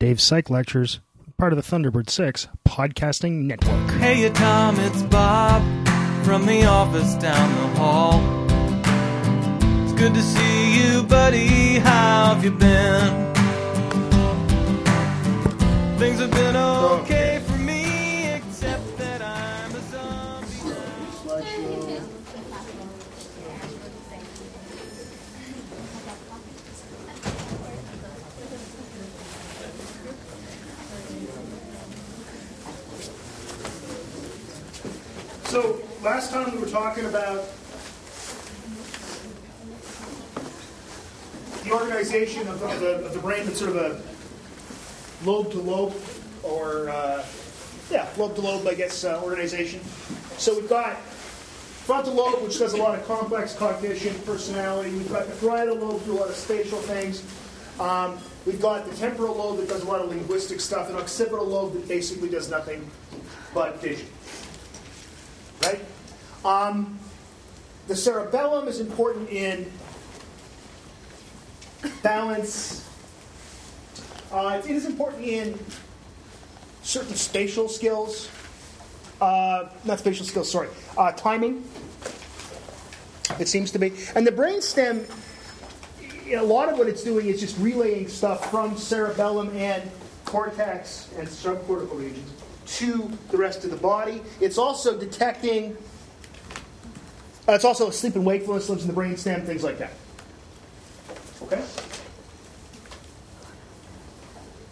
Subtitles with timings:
[0.00, 1.00] Dave's Psych Lectures,
[1.38, 3.90] part of the Thunderbird 6 podcasting network.
[4.00, 5.60] Hey, Tom, it's Bob
[6.24, 8.20] from the office down the hall.
[9.82, 11.80] It's good to see you, buddy.
[11.80, 13.34] How have you been?
[15.98, 17.27] Things have been okay
[36.08, 37.44] last time we were talking about
[41.64, 45.94] the organization of the, of the, brain that's sort of a lobe to lobe,
[46.42, 47.22] or, uh,
[47.90, 49.80] yeah, lobe to lobe, I guess, uh, organization.
[50.38, 54.90] So we've got frontal lobe, which does a lot of complex cognition, personality.
[54.92, 57.22] We've got the parietal lobe, do a lot of spatial things.
[57.78, 61.44] Um, we've got the temporal lobe that does a lot of linguistic stuff, and occipital
[61.44, 62.90] lobe that basically does nothing
[63.52, 64.08] but vision.
[65.62, 65.84] Right?
[66.44, 66.98] Um,
[67.88, 69.70] the cerebellum is important in
[72.02, 72.88] balance.
[74.30, 75.58] Uh, it is important in
[76.82, 78.30] certain spatial skills.
[79.20, 80.68] Uh, not spatial skills, sorry.
[80.96, 81.64] Uh, timing.
[83.40, 83.92] It seems to be.
[84.14, 85.06] And the brainstem,
[86.32, 89.90] a lot of what it's doing is just relaying stuff from cerebellum and
[90.24, 92.30] cortex and subcortical regions
[92.66, 94.20] to the rest of the body.
[94.40, 95.76] It's also detecting.
[97.48, 99.92] Uh, it's also sleep and wakefulness, lives in the brainstem, things like that.
[101.42, 101.64] Okay?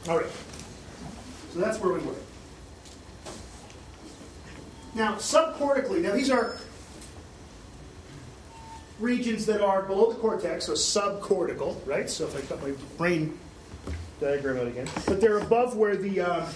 [0.09, 0.31] All right.
[1.55, 2.15] So that's where we were.
[4.95, 6.59] Now, subcortically, now these are
[9.01, 12.11] regions that are below the cortex, so subcortical, right?
[12.11, 13.39] So if I cut my brain
[14.21, 16.49] diagram out again, but they're above where the um,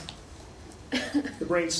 [0.91, 1.71] the brain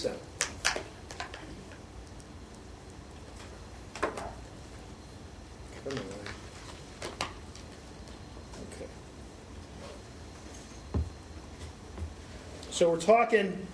[8.73, 8.91] Okay.
[12.71, 13.67] So we're talking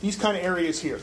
[0.00, 1.00] these kind of areas here.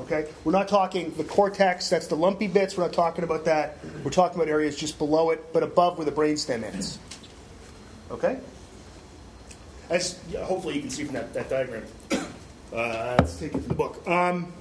[0.00, 0.26] Okay?
[0.44, 3.78] We're not talking the cortex, that's the lumpy bits, we're not talking about that.
[4.02, 6.98] We're talking about areas just below it, but above where the brainstem ends.
[8.10, 8.38] Okay?
[9.90, 11.84] As yeah, hopefully you can see from that, that diagram.
[12.10, 14.06] Uh, let's take it to the book.
[14.08, 14.52] Um,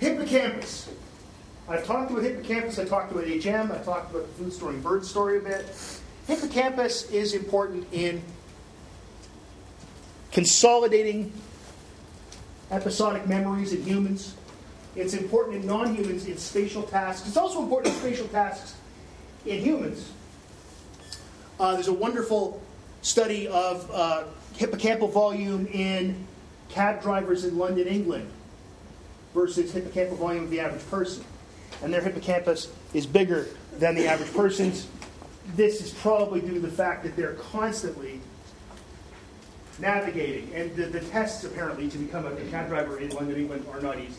[0.00, 0.90] hippocampus.
[1.68, 5.04] I've talked about hippocampus, I talked about HM, I talked about the food storing bird
[5.04, 5.66] story a bit.
[6.26, 8.22] Hippocampus is important in
[10.32, 11.32] consolidating
[12.70, 14.34] episodic memories in humans.
[14.96, 17.28] It's important in non humans in spatial tasks.
[17.28, 18.74] It's also important in spatial tasks
[19.46, 20.10] in humans.
[21.58, 22.60] Uh, there's a wonderful
[23.02, 24.24] study of uh,
[24.56, 26.26] hippocampal volume in
[26.68, 28.30] cab drivers in London, England,
[29.34, 31.24] versus hippocampal volume of the average person.
[31.82, 33.46] And their hippocampus is bigger
[33.78, 34.88] than the average person's.
[35.56, 38.20] This is probably due to the fact that they're constantly
[39.78, 40.54] navigating.
[40.54, 43.98] And the, the tests, apparently, to become a, cab driver in London, England, are not
[43.98, 44.14] easy.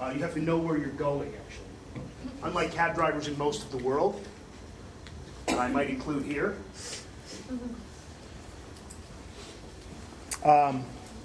[0.00, 2.02] Uh, you have to know where you're going, actually.
[2.42, 4.24] Unlike cab drivers in most of the world,
[5.48, 6.56] I might include here.
[10.44, 10.84] Um,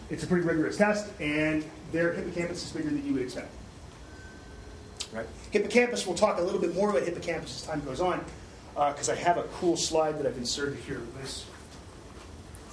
[0.09, 3.53] it's a pretty rigorous test, and their hippocampus is bigger than you would expect.
[5.13, 5.25] Right?
[5.51, 8.23] Hippocampus, we'll talk a little bit more about hippocampus as time goes on,
[8.73, 11.01] because uh, I have a cool slide that I've inserted here.
[11.21, 11.45] This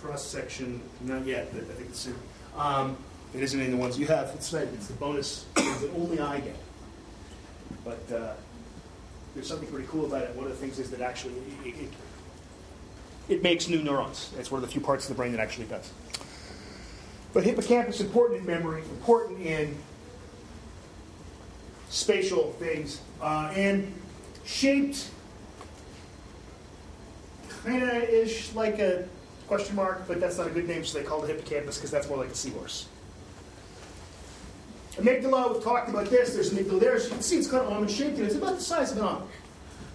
[0.01, 2.17] cross section, not yet, but I think it's soon.
[2.57, 2.97] Um,
[3.35, 4.29] it isn't in the ones you have.
[4.35, 6.57] It's, it's the bonus that only I get.
[7.85, 8.35] But uh,
[9.35, 10.35] there's something pretty cool about it.
[10.35, 11.89] One of the things is that actually it, it,
[13.29, 14.33] it makes new neurons.
[14.39, 15.91] It's one of the few parts of the brain that actually does.
[17.35, 19.77] But hippocampus important in memory, important in
[21.91, 23.93] spatial things, uh, and
[24.45, 25.11] shaped
[27.65, 29.09] kind of ish like a
[29.49, 32.09] question mark, but that's not a good name, so they call it hippocampus because that's
[32.09, 32.87] more like a seahorse.
[34.93, 36.35] Amygdala, we've talked about this.
[36.35, 37.03] There's amygdala there.
[37.03, 39.05] You can see it's kind of almond shaped, and it's about the size of an
[39.05, 39.31] almond.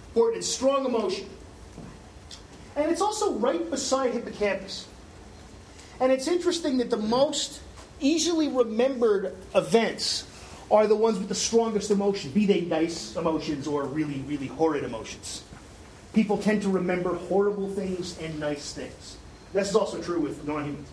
[0.08, 1.26] Important in strong emotion.
[2.76, 4.86] And it's also right beside hippocampus.
[6.00, 7.60] And it's interesting that the most
[8.00, 10.26] easily remembered events
[10.70, 14.84] are the ones with the strongest emotion, be they nice emotions or really, really horrid
[14.84, 15.42] emotions.
[16.14, 19.16] People tend to remember horrible things and nice things.
[19.52, 20.88] This is also true with non humans.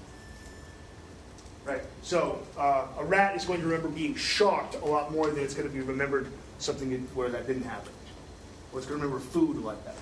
[1.63, 1.81] Right?
[2.01, 5.53] So, uh, a rat is going to remember being shocked a lot more than it's
[5.53, 6.27] going to be remembered
[6.59, 7.91] something where that didn't happen.
[8.71, 9.97] Or it's going to remember food a lot better.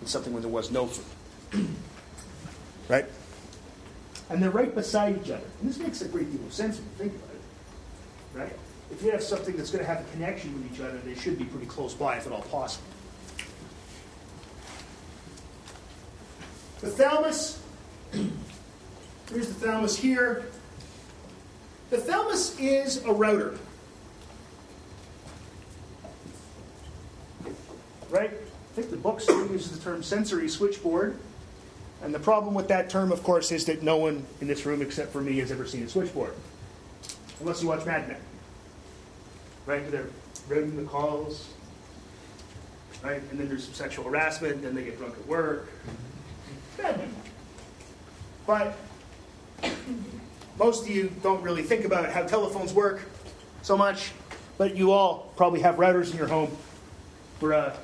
[0.00, 1.66] than something where there was no food.
[2.88, 3.06] right?
[4.28, 5.46] And they're right beside each other.
[5.60, 8.38] And this makes a great deal of sense when you think about it.
[8.38, 8.58] Right?
[8.90, 11.38] If you have something that's going to have a connection with each other, they should
[11.38, 12.86] be pretty close by if at all possible.
[16.80, 17.60] The thalamus,
[18.12, 20.46] here's the thalamus here.
[21.90, 23.58] The thalamus is a router.
[28.10, 28.30] Right?
[28.30, 31.18] I think the book still uses the term sensory switchboard.
[32.02, 34.82] And the problem with that term, of course, is that no one in this room
[34.82, 36.34] except for me has ever seen a switchboard.
[37.40, 38.20] Unless you watch Mad Men.
[39.64, 39.90] Right?
[39.90, 40.08] They're
[40.48, 41.48] routing the calls.
[43.02, 43.22] Right?
[43.30, 45.68] And then there's some sexual harassment, then they get drunk at work.
[46.80, 47.14] Mad Men.
[48.46, 48.76] But
[50.58, 53.02] most of you don't really think about how telephones work
[53.62, 54.12] so much,
[54.58, 56.56] but you all probably have routers in your home
[57.40, 57.76] for a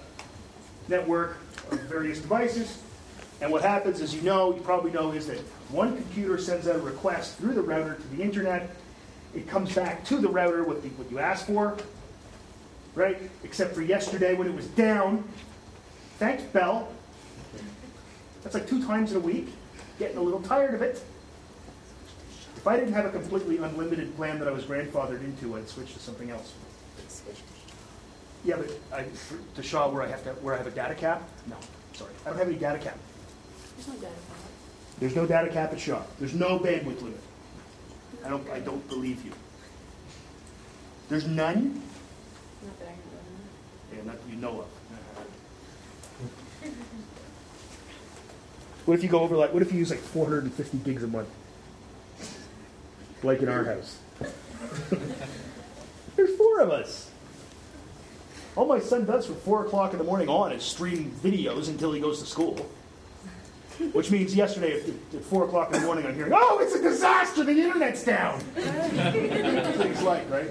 [0.88, 1.38] network
[1.70, 2.78] of various devices.
[3.42, 6.76] And what happens, as you know, you probably know, is that one computer sends out
[6.76, 8.70] a request through the router to the internet.
[9.34, 11.76] It comes back to the router with the, what you asked for,
[12.94, 13.18] right?
[13.42, 15.28] Except for yesterday when it was down.
[16.20, 16.88] Thanks, Bell.
[18.44, 19.48] That's like two times in a week.
[19.98, 21.02] Getting a little tired of it.
[22.56, 25.94] If I didn't have a completely unlimited plan that I was grandfathered into, I'd switch
[25.94, 26.52] to something else.
[28.44, 29.06] Yeah, but I,
[29.56, 31.28] to Shaw where I have to, where I have a data cap?
[31.48, 31.56] No,
[31.92, 32.98] sorry, I don't have any data cap.
[33.86, 36.02] There's no data for There's no data cap at Shaw.
[36.18, 37.20] There's no bandwidth limit.
[38.24, 39.32] I don't, I don't believe you.
[41.08, 41.82] There's none?
[42.64, 44.66] Not that I know Yeah, not that you know of.
[48.84, 51.28] What if you go over like, what if you use like 450 gigs a month?
[53.22, 53.98] Like in our house.
[56.16, 57.10] There's four of us.
[58.54, 61.92] All my son does from 4 o'clock in the morning on is stream videos until
[61.92, 62.68] he goes to school.
[63.92, 66.82] Which means yesterday at, at 4 o'clock in the morning I'm hearing, oh, it's a
[66.82, 68.40] disaster, the internet's down.
[68.54, 70.50] He's like, right?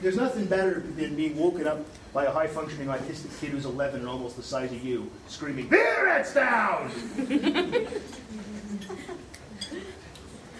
[0.00, 1.80] There's nothing better than being woken up
[2.12, 5.68] by a high functioning autistic kid who's 11 and almost the size of you, screaming,
[5.68, 6.90] The internet's down!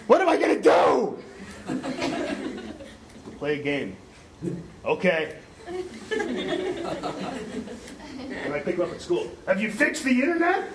[0.06, 1.18] what am I going to do?
[3.38, 3.96] Play a game.
[4.84, 5.36] Okay.
[8.44, 10.68] When I pick him up at school, have you fixed the internet?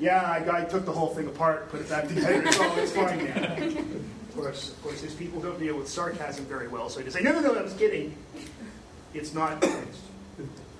[0.00, 3.22] Yeah, I, I took the whole thing apart, put it back together, so it's fine
[3.26, 3.54] now.
[4.30, 7.22] Of course, of course, these people don't deal with sarcasm very well, so just say,
[7.22, 8.16] no, no, no, I was kidding.
[9.12, 9.62] It's not.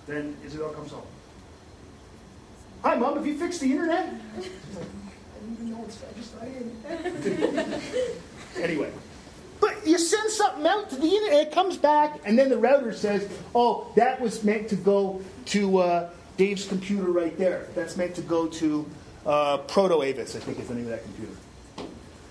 [0.07, 1.05] Then Isabel comes home.
[2.83, 4.09] Hi, Mom, have you fixed the internet?
[4.09, 6.35] I didn't even know it's I just
[8.57, 8.91] anyway.
[9.61, 12.95] But you send something out to the internet, it comes back, and then the router
[12.95, 17.69] says, oh, that was meant to go to uh, Dave's computer right there.
[17.75, 18.89] That's meant to go to
[19.27, 21.33] uh, Protoavis, I think is the name of that computer.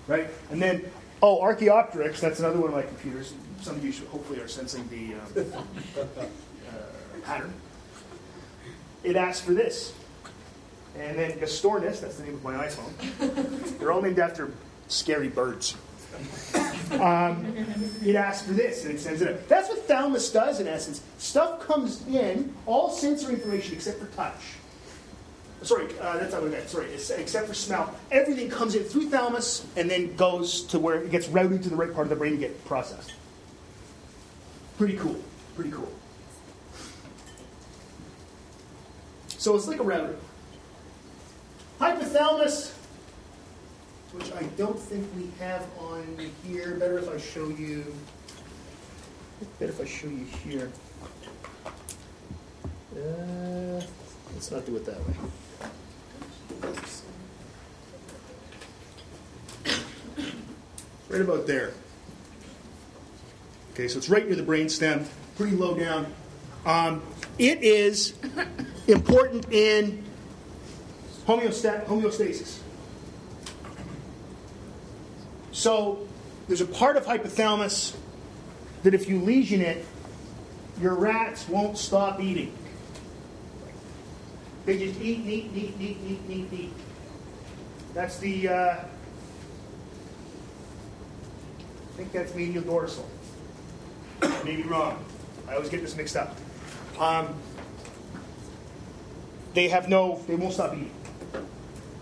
[0.06, 0.28] Right?
[0.50, 0.90] And then,
[1.22, 3.34] oh, Archaeopteryx, that's another one of my computers.
[3.60, 5.44] Some of you should, hopefully are sensing the uh,
[6.00, 6.26] uh,
[7.22, 7.52] pattern.
[9.02, 9.94] It asks for this.
[10.98, 13.78] And then Gastornis, that's the name of my iPhone.
[13.78, 14.52] They're all named after
[14.88, 15.76] scary birds.
[16.92, 17.54] Um,
[18.04, 19.48] it asks for this and it sends it out.
[19.48, 21.02] That's what thalamus does in essence.
[21.18, 24.34] Stuff comes in, all sensory information except for touch.
[25.62, 26.68] Sorry, uh, that's not what I meant.
[26.68, 27.94] Sorry, it's, except for smell.
[28.10, 31.76] Everything comes in through thalamus and then goes to where it gets routed to the
[31.76, 33.12] right part of the brain to get processed.
[34.78, 35.20] Pretty cool.
[35.54, 35.92] Pretty cool.
[39.36, 40.16] So it's like a router.
[41.78, 42.72] Hypothalamus,
[44.12, 46.04] which I don't think we have on
[46.46, 46.74] here.
[46.76, 47.94] Better if I show you.
[49.58, 50.70] Better if I show you here.
[52.94, 53.80] Uh,
[54.34, 55.14] let's not do it that way.
[61.08, 61.72] Right about there.
[63.72, 66.06] Okay, so it's right near the brain stem, pretty low down.
[66.64, 67.02] Um,
[67.38, 68.14] it is
[68.86, 70.04] important in
[71.26, 72.58] homeosta- homeostasis.
[75.52, 76.06] So
[76.46, 77.96] there's a part of hypothalamus
[78.82, 79.84] that if you lesion it,
[80.80, 82.52] your rats won't stop eating.
[84.70, 86.72] They just eat, eat, eat, eat, eat, eat, eat.
[87.92, 88.86] That's the, uh, I
[91.96, 93.10] think that's medial dorsal.
[94.44, 95.04] Maybe wrong.
[95.48, 96.36] I always get this mixed up.
[97.00, 97.34] Um,
[99.54, 100.92] they have no, they won't stop eating.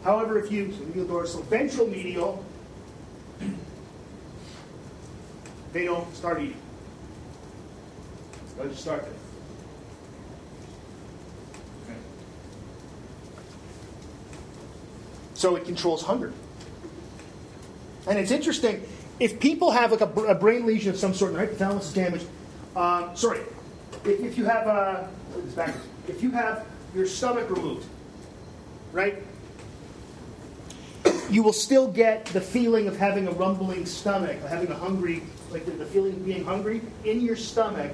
[0.05, 2.45] However, if you, so medial dorsal, ventral medial,
[5.73, 6.61] they don't start eating.
[8.59, 9.13] They'll just start there.
[11.85, 11.99] Okay.
[15.39, 16.33] So it controls hunger.
[18.09, 18.83] And it's interesting,
[19.21, 21.93] if people have like a, a brain lesion of some sort, and the hypothalamus is
[21.93, 22.27] damaged,
[22.75, 23.43] um, sorry,
[24.05, 25.87] if, if you have a, this backwards.
[26.09, 27.87] if you have your stomach removed,
[28.91, 29.23] right?
[31.31, 35.23] You will still get the feeling of having a rumbling stomach, of having a hungry,
[35.53, 37.93] like the, the feeling of being hungry in your stomach,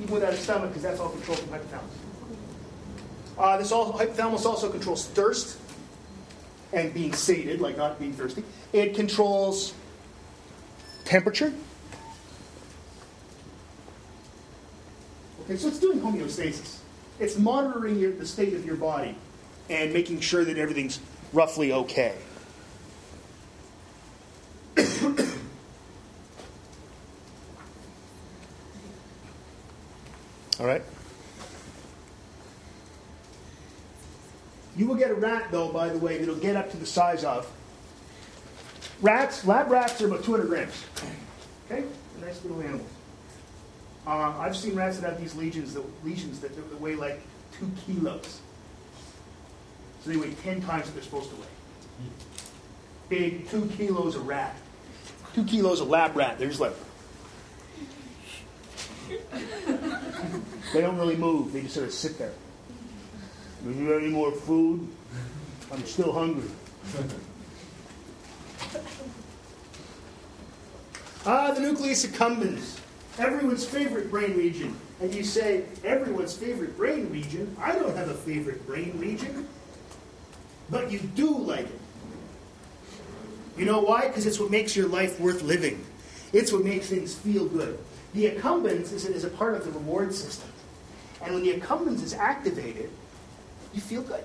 [0.00, 3.36] even without a stomach, because that's all controlled from hypothalamus.
[3.36, 5.58] Uh, this also, hypothalamus also controls thirst
[6.72, 8.44] and being sated, like not being thirsty.
[8.72, 9.74] It controls
[11.04, 11.52] temperature.
[15.42, 16.80] Okay, so it's doing homeostasis.
[17.18, 19.16] It's monitoring your, the state of your body
[19.70, 21.00] and making sure that everything's
[21.32, 22.14] roughly okay.
[30.60, 30.82] All right?
[34.78, 37.24] You will get a rat, though, by the way, that'll get up to the size
[37.24, 37.50] of.
[39.02, 40.84] Rats, lab rats are about 200 grams.
[41.66, 41.84] Okay?
[42.20, 42.88] Nice little animals.
[44.06, 47.20] Uh, I've seen rats that have these lesions that, lesions that, that weigh like
[47.58, 48.40] two kilos.
[50.04, 51.46] So they weigh 10 times what they're supposed to weigh.
[53.08, 54.54] Big, two kilos of rat.
[55.34, 56.38] Two kilos of lab rat.
[56.38, 56.72] They're just like.
[60.72, 62.32] they don't really move, they just sort of sit there.
[63.66, 64.86] Is there any more food?
[65.72, 66.48] I'm still hungry.
[71.26, 72.78] ah, the nucleus accumbens,
[73.18, 74.76] everyone's favorite brain region.
[75.00, 77.54] And you say, everyone's favorite brain region?
[77.60, 79.46] I don't have a favorite brain region.
[80.70, 81.80] But you do like it.
[83.56, 84.06] You know why?
[84.08, 85.84] Because it's what makes your life worth living.
[86.32, 87.78] It's what makes things feel good.
[88.14, 90.48] The accumbens is, is a part of the reward system.
[91.22, 92.90] And when the accumbens is activated,
[93.78, 94.24] you feel good.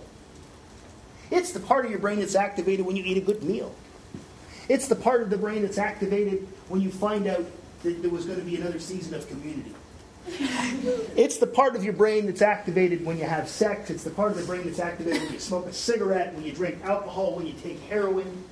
[1.29, 3.73] It's the part of your brain that's activated when you eat a good meal.
[4.67, 7.45] It's the part of the brain that's activated when you find out
[7.83, 9.73] that there was going to be another season of community.
[11.15, 13.89] it's the part of your brain that's activated when you have sex.
[13.89, 16.51] It's the part of the brain that's activated when you smoke a cigarette, when you
[16.51, 18.43] drink alcohol, when you take heroin.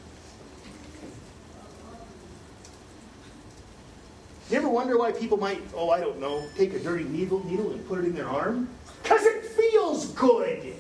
[4.50, 7.72] You ever wonder why people might, oh, I don't know, take a dirty needle, needle
[7.72, 8.67] and put it in their arm?
[9.01, 10.75] Because it feels good.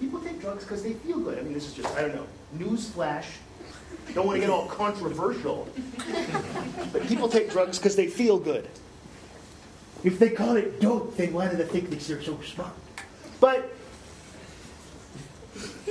[0.00, 1.38] People take drugs because they feel good.
[1.38, 3.28] I mean, this is just, I don't know, news flash.
[4.14, 5.68] Don't want to get all controversial.
[6.92, 8.66] but people take drugs because they feel good.
[10.02, 12.72] If they call it dope, then why do they think they're so smart?
[13.38, 13.70] But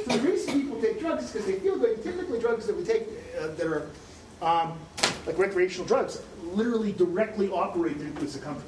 [0.07, 2.03] the reason people take drugs is because they feel good.
[2.03, 3.07] Typically, drugs that we take
[3.39, 3.87] uh, that are
[4.41, 4.79] um,
[5.27, 8.63] like recreational drugs literally directly operate the nucleus accumbens.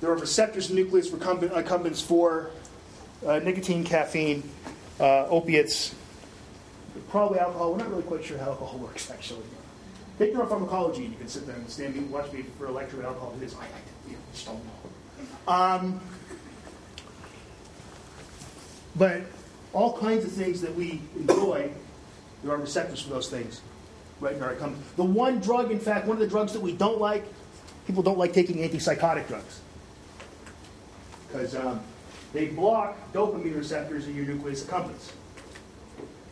[0.00, 2.50] There are receptors in the nucleus accumbens for
[3.26, 4.42] uh, nicotine, caffeine,
[5.00, 5.94] uh, opiates,
[7.08, 7.72] probably alcohol.
[7.72, 9.44] We're not really quite sure how alcohol works, actually.
[10.18, 13.00] Take neuropharmacology, and you can sit there and stand and watch me for a lecture
[13.00, 13.34] about alcohol.
[13.40, 13.66] It is, I, I
[14.06, 15.52] you know, just don't know.
[15.52, 16.00] Um,
[18.96, 19.22] but
[19.72, 21.70] all kinds of things that we enjoy,
[22.44, 23.60] there are receptors for those things.
[24.20, 24.76] Right in our come.
[24.96, 27.24] The one drug, in fact, one of the drugs that we don't like,
[27.86, 29.60] people don't like taking antipsychotic drugs
[31.32, 31.80] because um,
[32.32, 35.12] they block dopamine receptors in your nucleus accumbens.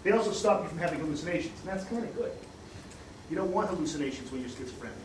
[0.03, 2.33] They also stop you from having hallucinations, and that's kind of good.
[3.29, 4.97] You don't want hallucinations when you're schizophrenic.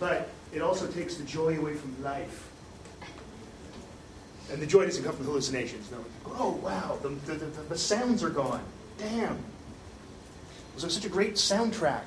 [0.00, 2.48] But it also takes the joy away from life.
[4.50, 5.90] And the joy doesn't come from hallucinations.
[5.90, 8.64] No, oh, wow, the, the, the, the sounds are gone.
[8.96, 9.38] Damn.
[10.74, 12.04] Was there such a great soundtrack?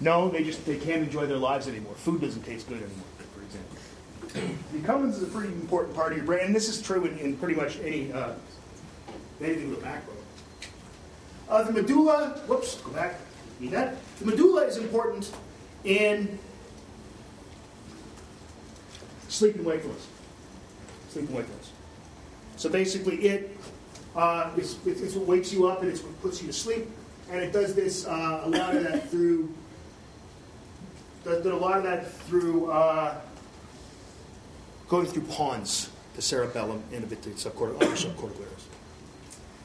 [0.00, 1.94] No, they just they can't enjoy their lives anymore.
[1.94, 3.04] Food doesn't taste good anymore.
[4.32, 7.18] The accumbens is a pretty important part of your brain, and this is true in,
[7.18, 8.32] in pretty much any uh,
[9.42, 10.16] anything with a backbone.
[11.48, 13.16] Uh, the medulla, whoops, go back.
[13.60, 13.96] Need that.
[14.18, 15.30] The medulla is important
[15.84, 16.38] in
[19.28, 20.08] sleep and wakefulness.
[21.10, 21.72] Sleep and wakefulness.
[22.56, 23.56] So basically, it
[24.16, 26.86] uh, it's, it's, what wakes you up and it's what puts you to sleep,
[27.30, 29.52] and it does this uh, a lot of that through.
[31.24, 33.14] Does, a lot of that through uh,
[34.92, 38.68] going through pons, the cerebellum, and to subcortical, other subcortical areas.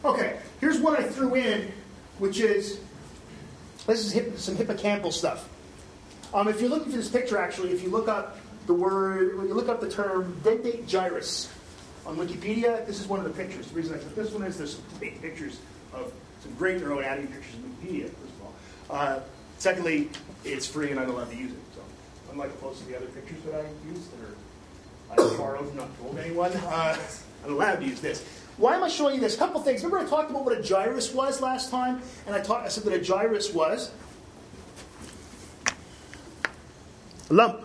[0.06, 1.70] Okay, here's one I threw in,
[2.18, 2.80] which is
[3.86, 5.50] this is hip, some hippocampal stuff.
[6.34, 9.50] Um, if you're looking for this picture, actually, if you look up the word, when
[9.50, 11.52] you look up the term dentate gyrus
[12.06, 13.68] on Wikipedia, this is one of the pictures.
[13.68, 15.60] The reason I took this one is there's some great pictures
[15.94, 18.54] of some great neuroanatomy pictures in Wikipedia, first of all.
[18.90, 19.20] Uh,
[19.58, 20.10] secondly,
[20.46, 21.60] it's free and I'm allowed to use it.
[21.76, 21.82] So,
[22.32, 24.36] unlike most of the other pictures that I use that are
[25.12, 26.98] I borrowed, not told anyone, uh,
[27.46, 28.26] I'm allowed to use this.
[28.58, 29.36] Why am I showing you this?
[29.36, 29.84] A couple things.
[29.84, 32.02] Remember I talked about what a gyrus was last time?
[32.26, 33.92] And I, talked, I said that a gyrus was
[37.30, 37.62] a lump.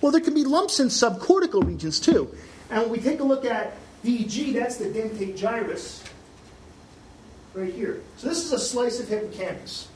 [0.00, 2.34] Well, there can be lumps in subcortical regions too.
[2.70, 6.04] And when we take a look at DG, that's the dentate gyrus
[7.54, 8.00] right here.
[8.16, 9.88] So this is a slice of hippocampus.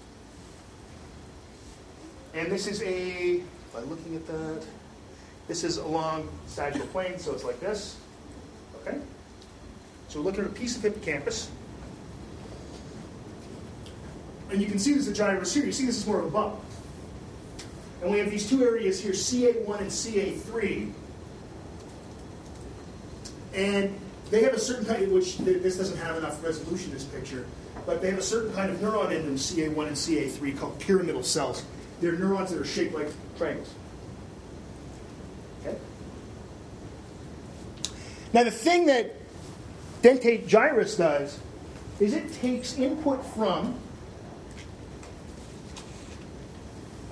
[2.35, 4.65] And this is a, by looking at that,
[5.49, 7.97] this is along sagittal plane, so it's like this.
[8.81, 8.99] Okay?
[10.09, 11.51] So we're looking at a piece of hippocampus.
[14.51, 15.65] And you can see there's a gyrus here.
[15.65, 16.61] You see this is more of a bump.
[18.03, 20.93] And we have these two areas here, CA1 and CA3.
[23.55, 23.99] And
[24.31, 27.47] they have a certain kind of, which this doesn't have enough resolution, this picture,
[27.87, 31.23] but they have a certain kind of neuron in them, CA1 and CA3, called pyramidal
[31.23, 31.65] cells.
[32.01, 33.73] They're neurons that are shaped like triangles.
[38.35, 39.15] Now, the thing that
[40.03, 41.39] dentate gyrus does
[42.01, 43.79] is it takes input from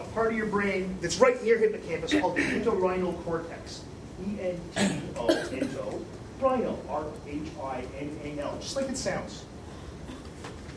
[0.00, 3.84] a part of your brain that's right near hippocampus called the entorhinal cortex.
[4.20, 6.00] E-N-T-O,
[6.40, 9.44] rhino, R-H-I-N-A-L, just like it sounds.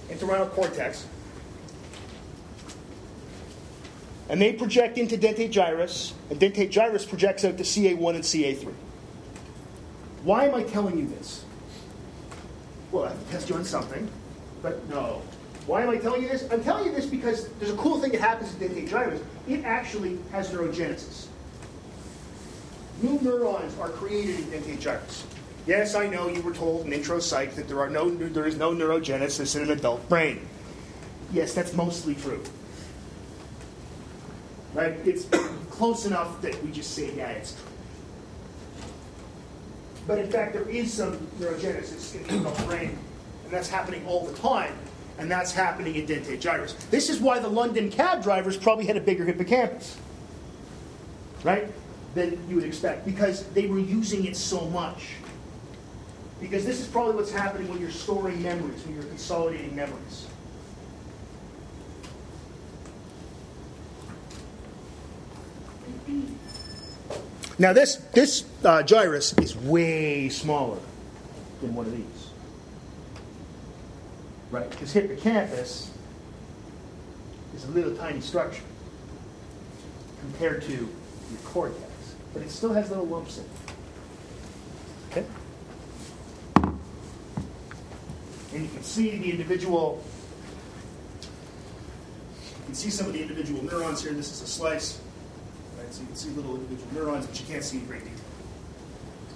[0.09, 1.07] Entorhinal cortex.
[4.29, 8.73] And they project into dentate gyrus, and dentate gyrus projects out to CA1 and CA3.
[10.25, 11.45] Why am I telling you this?
[12.91, 14.09] Well, I have to test you on something,
[14.63, 15.21] but no.
[15.67, 16.51] Why am I telling you this?
[16.51, 19.21] I'm telling you this because there's a cool thing that happens in dentate gyrus.
[19.47, 21.27] It actually has neurogenesis.
[23.03, 25.27] New neurons are created in dentate gyrus.
[25.67, 28.57] Yes, I know you were told in intro psych that there are no there is
[28.57, 30.47] no neurogenesis in an adult brain.
[31.31, 32.43] Yes, that's mostly true.
[34.73, 34.93] Right?
[35.05, 35.25] It's
[35.69, 37.74] close enough that we just say, yeah, it's true.
[40.07, 42.97] But in fact, there is some neurogenesis in the brain,
[43.43, 44.73] and that's happening all the time,
[45.17, 46.73] and that's happening in dentate gyrus.
[46.91, 49.97] This is why the London cab drivers probably had a bigger hippocampus,
[51.43, 51.67] right,
[52.13, 55.09] than you would expect, because they were using it so much.
[56.39, 60.27] Because this is probably what's happening when you're storing memories, when you're consolidating memories.
[67.57, 70.79] Now this, this uh, gyrus is way smaller
[71.61, 72.03] than one of these.
[74.51, 75.91] Right, because hippocampus
[77.55, 78.63] is a little tiny structure
[80.19, 83.49] compared to your cortex, but it still has little lumps in it.
[85.11, 85.25] Okay?
[88.53, 90.03] And you can see the individual,
[92.41, 94.13] you can see some of the individual neurons here.
[94.13, 94.99] This is a slice.
[95.91, 98.19] So you can see little individual neurons, but you can't see in great detail.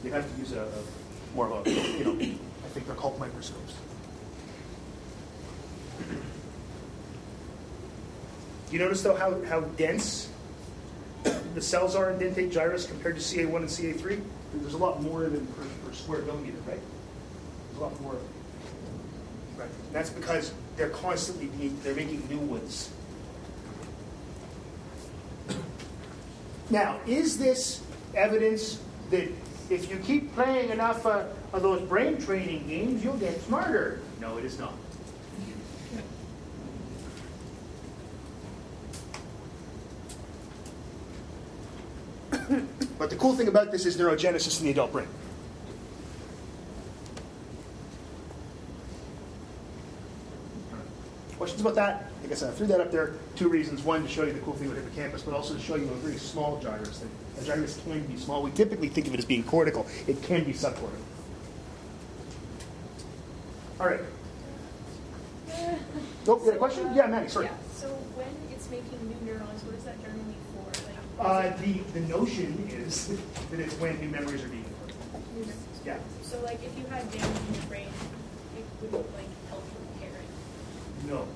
[0.03, 3.19] You have to use a, a more of a, you know, I think they're called
[3.19, 3.73] microscopes.
[8.69, 10.29] Do you notice though how, how dense
[11.55, 14.21] the cells are in dentate gyrus compared to CA1 and CA3?
[14.53, 16.79] There's a lot more than per, per square millimeter, right?
[17.67, 18.15] There's a lot more.
[19.57, 19.69] Right.
[19.87, 22.91] And that's because they're constantly being, they're making new ones.
[26.69, 27.81] Now, is this
[28.13, 28.79] evidence
[29.09, 29.31] that
[29.69, 34.01] if you keep playing enough uh, of those brain training games, you'll get smarter?
[34.19, 34.73] No, it is not.
[42.99, 45.07] but the cool thing about this is neurogenesis in the adult brain.
[51.49, 52.11] Questions about that?
[52.21, 53.15] Like I said, I threw that up there.
[53.35, 53.81] Two reasons.
[53.81, 55.95] One, to show you the cool thing with hippocampus, but also to show you a
[55.95, 56.99] very small gyrus.
[56.99, 57.09] Thing.
[57.41, 58.43] A gyrus can be small.
[58.43, 59.87] We typically think of it as being cortical.
[60.05, 60.91] It can be subcortical.
[63.79, 64.01] All right.
[66.27, 66.93] Oh, you had a question?
[66.93, 67.45] Yeah, Maddie, sorry.
[67.45, 70.69] Yeah, so when it's making new neurons, what is that generally for?
[70.85, 73.07] Like, Uh, the, the notion is
[73.49, 74.93] that it's when new memories are being formed.
[75.83, 75.97] Yeah.
[76.21, 77.87] So like if you had damage in your brain,
[78.59, 79.58] it wouldn't like help repair it.
[81.09, 81.27] No,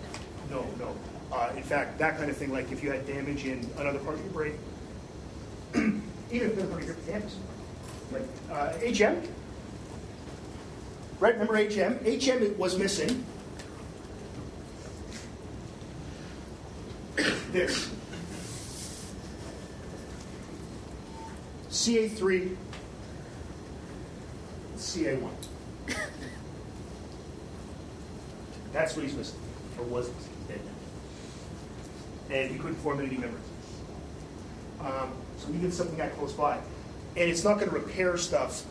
[0.49, 0.95] no, no.
[1.31, 4.15] Uh, in fact, that kind of thing, like if you had damage in another part
[4.15, 4.57] of your brain,
[6.31, 7.37] even if of your hippocampus,
[8.11, 9.21] like uh, HM,
[11.19, 11.33] right?
[11.37, 11.99] Remember HM?
[12.05, 13.25] HM was missing.
[17.53, 17.89] this.
[21.69, 22.55] CA3,
[24.75, 25.29] CA1.
[28.73, 29.39] That's what he's missing,
[29.77, 30.09] or was.
[30.47, 32.35] Dead now.
[32.35, 33.39] And he couldn't form any memories.
[34.79, 36.57] Um, so did something that close by.
[37.15, 38.63] And it's not going to repair stuff.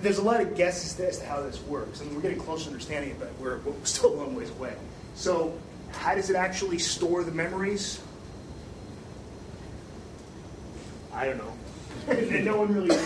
[0.00, 2.00] there's a lot of guesses as to how this works.
[2.00, 4.50] I mean, we're getting close to understanding it, but we're, we're still a long ways
[4.50, 4.74] away.
[5.14, 5.58] So,
[5.92, 8.00] how does it actually store the memories?
[11.12, 11.52] I don't know.
[12.42, 12.96] no one really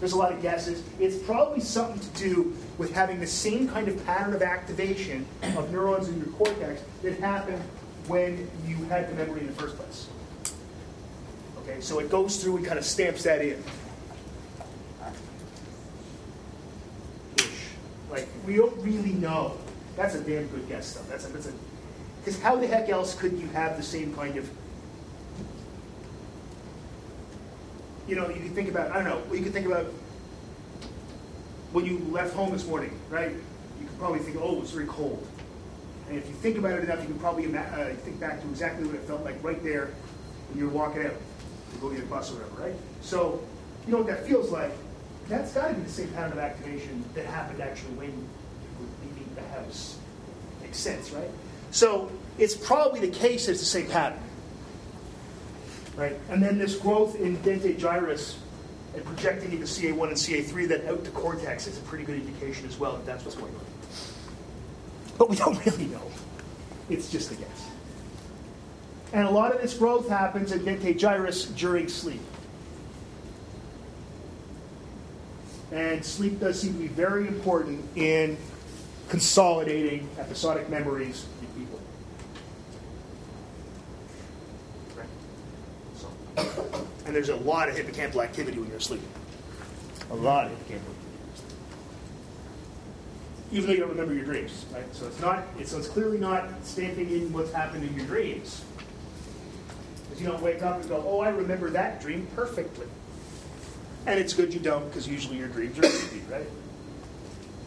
[0.00, 0.82] There's a lot of guesses.
[0.98, 5.70] It's probably something to do with having the same kind of pattern of activation of
[5.70, 7.62] neurons in your cortex that happened
[8.06, 10.08] when you had the memory in the first place.
[11.58, 13.62] Okay, so it goes through and kind of stamps that in.
[18.10, 19.58] Like, we don't really know.
[19.94, 21.02] That's a damn good guess, though.
[21.10, 21.52] That's a, that's a,
[22.24, 24.48] because how the heck else could you have the same kind of
[28.08, 29.86] you know, you can think about, I don't know, you can think about
[31.72, 33.30] when you left home this morning, right?
[33.30, 35.26] You could probably think, oh, it was very cold.
[36.08, 38.86] And if you think about it enough, you can probably uh, think back to exactly
[38.86, 39.90] what it felt like right there
[40.48, 41.14] when you were walking out
[41.72, 42.74] to go get a bus or whatever, right?
[43.00, 43.40] So,
[43.86, 44.72] you know what that feels like?
[45.28, 48.26] That's got to be the same pattern of activation that happened actually when you
[48.80, 49.96] were leaving the house.
[50.60, 51.30] Makes sense, right?
[51.70, 54.20] So, it's probably the case that it's the same pattern.
[55.96, 56.16] Right?
[56.28, 58.38] And then this growth in dentate gyrus
[58.94, 62.66] and projecting into CA1 and CA3, that out to cortex is a pretty good indication
[62.66, 63.60] as well that that's what's going on.
[65.18, 66.02] But we don't really know.
[66.88, 67.68] It's just a guess.
[69.12, 72.20] And a lot of this growth happens in dentate gyrus during sleep.
[75.72, 78.36] And sleep does seem to be very important in
[79.08, 81.26] consolidating episodic memories
[87.10, 89.02] And there's a lot of hippocampal activity when you're asleep.
[90.12, 90.94] A lot of hippocampal activity.
[93.50, 94.84] Even though you don't remember your dreams, right?
[94.94, 95.42] So it's not.
[95.58, 98.64] It's, so it's clearly not stamping in what's happened in your dreams.
[100.04, 102.86] Because you don't wake up and go, "Oh, I remember that dream perfectly."
[104.06, 106.46] And it's good you don't, because usually your dreams are repeat, right?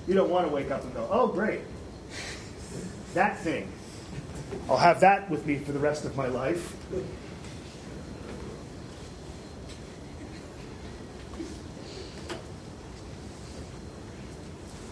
[0.07, 1.59] You don't want to wake up and go, "Oh, great,
[3.13, 3.69] that thing.
[4.69, 6.77] I'll have that with me for the rest of my life."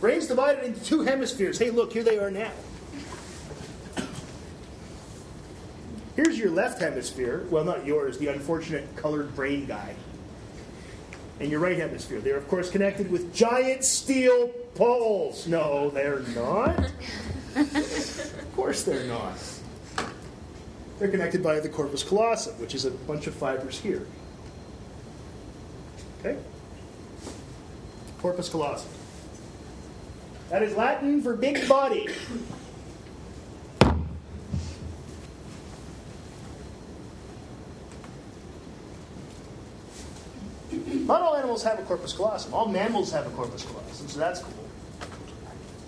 [0.01, 1.59] Brain's divided into two hemispheres.
[1.59, 2.51] Hey, look, here they are now.
[6.15, 7.45] Here's your left hemisphere.
[7.51, 9.95] Well, not yours, the unfortunate colored brain guy.
[11.39, 12.19] And your right hemisphere.
[12.19, 15.47] They're, of course, connected with giant steel poles.
[15.47, 16.91] No, they're not.
[17.55, 19.37] of course, they're not.
[20.97, 24.05] They're connected by the corpus callosum, which is a bunch of fibers here.
[26.19, 26.37] Okay?
[28.19, 28.89] Corpus callosum.
[30.51, 32.09] That is Latin for big body.
[40.69, 42.53] Not all animals have a corpus callosum.
[42.53, 44.67] All mammals have a corpus callosum, so that's cool.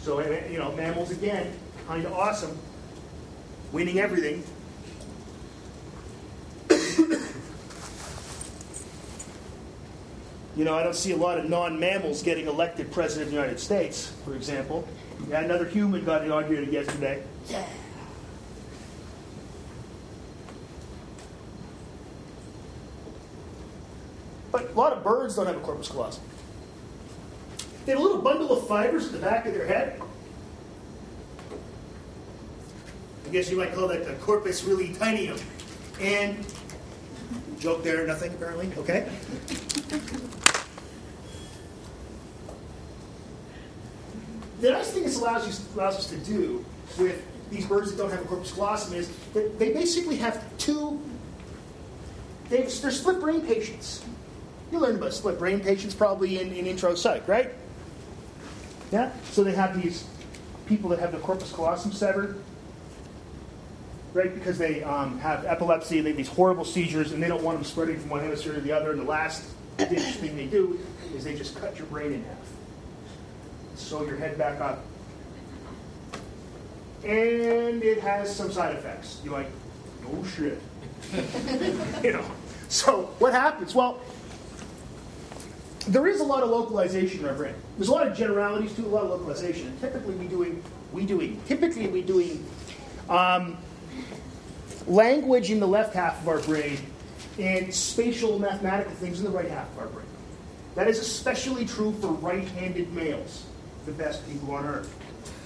[0.01, 1.53] So, eh, eh, you know, mammals, again,
[1.85, 2.57] kind of awesome.
[3.73, 4.43] Winning everything.
[10.55, 13.39] You know, I don't see a lot of non mammals getting elected president of the
[13.39, 14.87] United States, for example.
[15.29, 17.23] Yeah, another human got inaugurated yesterday.
[17.49, 17.65] Yeah.
[24.51, 26.23] But a lot of birds don't have a corpus callosum.
[27.85, 29.99] They have a little bundle of fibers at the back of their head.
[33.25, 35.41] I guess you might call that the corpus luteinium.
[35.99, 36.45] And
[37.63, 39.09] joke there, nothing apparently, okay?
[44.59, 46.63] the nice thing this allows, you, allows us to do
[46.99, 51.01] with these birds that don't have a corpus callosum is that they basically have two,
[52.49, 54.03] they're split brain patients.
[54.69, 57.51] You learned about split brain patients probably in, in intro psych, right?
[58.91, 59.13] Yeah?
[59.31, 60.05] So they have these
[60.65, 62.43] people that have the corpus callosum severed,
[64.13, 64.33] right?
[64.33, 67.65] Because they um, have epilepsy, they have these horrible seizures, and they don't want them
[67.65, 68.91] spreading from one hemisphere to the other.
[68.91, 69.43] And the last
[69.77, 70.79] ditch thing they do
[71.15, 72.37] is they just cut your brain in half
[73.75, 74.83] sew your head back up.
[77.03, 79.19] And it has some side effects.
[79.23, 79.49] You're like,
[80.01, 80.59] no shit.
[82.03, 82.25] you know.
[82.69, 83.75] So what happens?
[83.75, 83.99] Well,
[85.87, 87.55] there is a lot of localization in our brain.
[87.77, 89.67] There's a lot of generalities to a lot of localization.
[89.67, 92.45] And typically we doing we doing typically we doing
[93.09, 93.57] um,
[94.87, 96.77] language in the left half of our brain
[97.39, 100.05] and spatial mathematical things in the right half of our brain.
[100.75, 103.45] That is especially true for right-handed males
[103.85, 104.95] the best people on earth.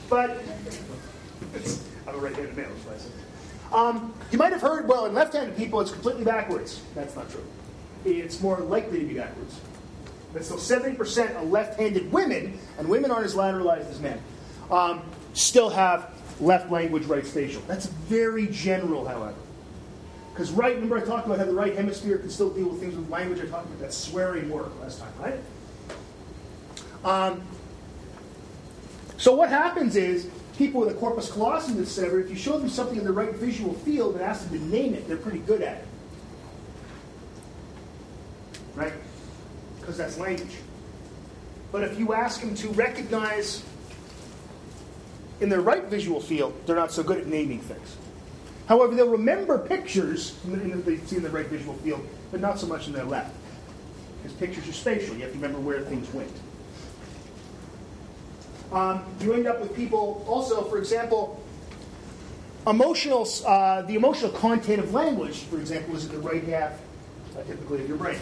[0.09, 0.31] But
[2.07, 3.11] I'm a right-handed male, that's what I said.
[3.73, 6.81] Um, you might have heard, well, in left-handed people, it's completely backwards.
[6.95, 7.43] That's not true.
[8.05, 9.59] It's more likely to be backwards.
[10.33, 14.21] but still 70% of left-handed women, and women aren't as lateralized as men,
[14.71, 15.01] um,
[15.33, 17.61] still have left language, right spatial.
[17.67, 19.35] That's very general, however.
[20.33, 22.95] Because right, remember I talked about how the right hemisphere can still deal with things
[22.95, 23.39] with language.
[23.39, 25.39] I talked about that swearing word last time, right?
[27.03, 27.41] Um,
[29.17, 32.97] so what happens is people with a corpus callosum, etc., if you show them something
[32.97, 35.77] in the right visual field and ask them to name it, they're pretty good at
[35.77, 35.87] it.
[38.75, 38.93] Right?
[39.79, 40.55] Because that's language.
[41.71, 43.63] But if you ask them to recognize
[45.39, 47.97] in their right visual field, they're not so good at naming things.
[48.67, 52.67] However, they'll remember pictures that they see in the right visual field, but not so
[52.67, 53.33] much in their left.
[54.21, 55.15] Because pictures are spatial.
[55.15, 56.31] You have to remember where things went.
[58.71, 61.41] Um, you end up with people also, for example,
[62.65, 66.73] emotional, uh, the emotional content of language, for example, is in the right half,
[67.37, 68.19] uh, typically, of your brain.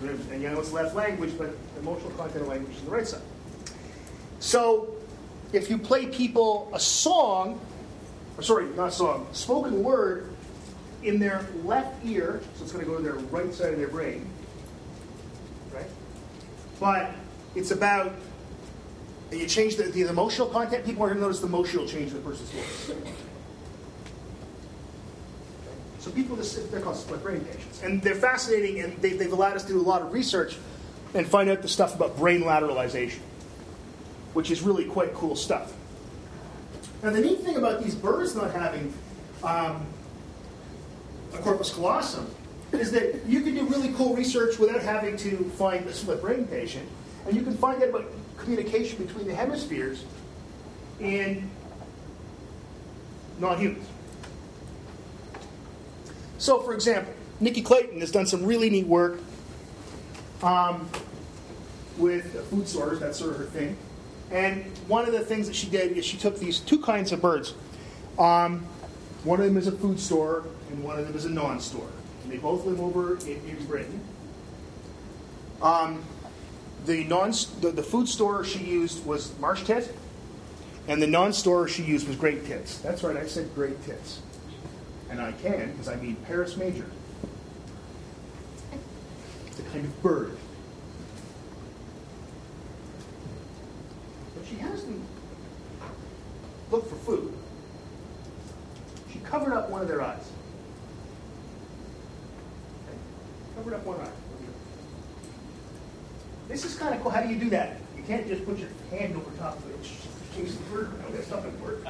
[0.00, 3.06] And you know it's left language, but emotional content of language is on the right
[3.06, 3.22] side.
[4.40, 4.93] So,
[5.54, 7.60] if you play people a song,
[8.36, 10.30] or sorry, not song, spoken word
[11.02, 13.88] in their left ear, so it's going to go to their right side of their
[13.88, 14.28] brain,
[15.72, 15.86] right?
[16.80, 17.12] But
[17.54, 18.14] it's about,
[19.30, 22.16] you change the, the emotional content, people are going to notice the emotional change in
[22.16, 22.92] the person's voice.
[25.98, 27.82] So people, they're called split brain patients.
[27.82, 30.56] And they're fascinating, and they, they've allowed us to do a lot of research
[31.14, 33.20] and find out the stuff about brain lateralization,
[34.34, 35.72] which is really quite cool stuff.
[37.02, 38.92] Now, the neat thing about these birds not having
[39.42, 39.86] um,
[41.32, 42.26] a corpus callosum
[42.72, 46.46] is that you can do really cool research without having to find a split brain
[46.46, 46.88] patient,
[47.26, 50.04] and you can find out about communication between the hemispheres
[51.00, 51.48] in
[53.38, 53.86] non humans.
[56.38, 59.20] So, for example, Nikki Clayton has done some really neat work
[60.42, 60.88] um,
[61.96, 63.76] with food storers, that's sort of her thing.
[64.34, 67.22] And one of the things that she did is she took these two kinds of
[67.22, 67.54] birds.
[68.18, 68.66] Um,
[69.22, 71.88] one of them is a food store, and one of them is a non store.
[72.24, 74.00] And they both live over in, in Britain.
[75.62, 76.02] Um,
[76.84, 79.96] the, non, the, the food store she used was marsh tit,
[80.88, 82.78] and the non store she used was great tits.
[82.78, 84.20] That's right, I said great tits.
[85.10, 86.86] And I can, because I mean Parus major.
[89.46, 90.36] It's a kind of bird.
[94.33, 95.02] But she has them
[96.70, 97.32] look for food.
[99.12, 100.30] She covered up one of their eyes.
[102.88, 102.98] Okay?
[103.56, 104.08] Covered up one eye.
[106.48, 107.10] This is kind of cool.
[107.10, 107.76] How do you do that?
[107.96, 109.82] You can't just put your hand over top of it.
[110.36, 111.86] Chase the bird work.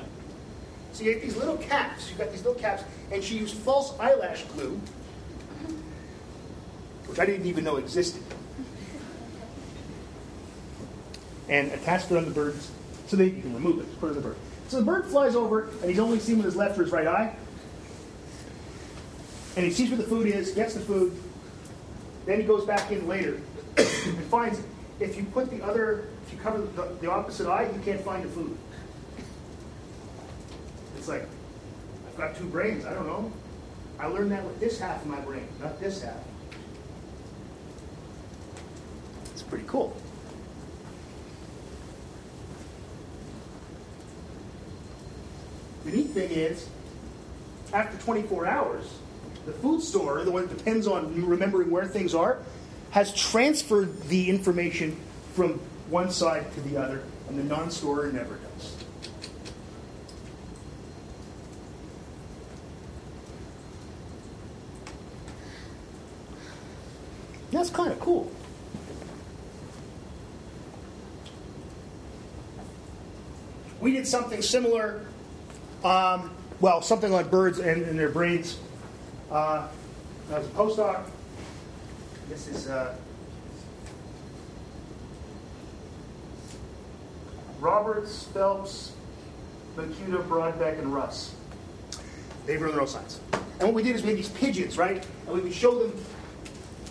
[0.92, 2.08] So you have these little caps.
[2.08, 4.80] You've got these little caps, and she used false eyelash glue,
[7.06, 8.22] which I didn't even know existed,
[11.48, 12.70] and attached it on the birds
[13.06, 14.36] so that you can remove it, put it the bird.
[14.68, 17.06] So the bird flies over, and he's only seen with his left or his right
[17.06, 17.36] eye,
[19.56, 21.16] and he sees where the food is, gets the food,
[22.26, 23.40] then he goes back in later
[23.76, 24.60] and finds.
[25.00, 28.24] If you put the other, if you cover the, the opposite eye, you can't find
[28.24, 28.56] the food.
[30.96, 31.26] It's like,
[32.08, 32.84] I've got two brains.
[32.84, 33.32] I don't know.
[33.98, 36.16] I learned that with this half of my brain, not this half.
[39.32, 39.96] It's pretty cool.
[45.84, 46.68] The neat thing is,
[47.72, 48.98] after 24 hours,
[49.46, 52.38] the food store, the one that depends on you remembering where things are,
[52.90, 54.98] has transferred the information
[55.34, 58.76] from one side to the other, and the non-store never does.
[67.50, 68.32] That's kind of cool.
[73.80, 75.04] We did something similar,
[75.84, 78.58] um, well, something on birds and, and their brains.
[79.30, 79.68] Uh,
[80.32, 81.04] I was a postdoc.
[82.28, 82.96] This is uh,
[87.60, 88.92] Roberts, Phelps,
[89.76, 91.34] Macuda, Brodbeck, and Russ.
[92.46, 93.18] Behavioral neuroscience.
[93.32, 95.06] And what we did is we had these pigeons, right?
[95.26, 96.04] And we would show them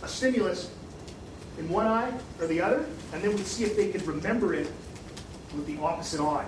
[0.01, 0.71] a stimulus
[1.57, 4.67] in one eye or the other, and then we'd see if they could remember it
[5.55, 6.45] with the opposite eye.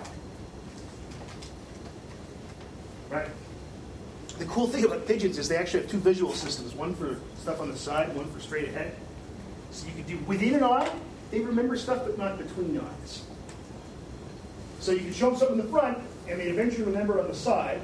[3.10, 3.28] Right?
[4.38, 7.60] The cool thing about pigeons is they actually have two visual systems one for stuff
[7.60, 8.94] on the side, one for straight ahead.
[9.70, 10.90] So you can do within an eye,
[11.30, 13.22] they remember stuff, but not between eyes.
[14.80, 17.34] So you can show them something in the front, and they eventually remember on the
[17.34, 17.80] side.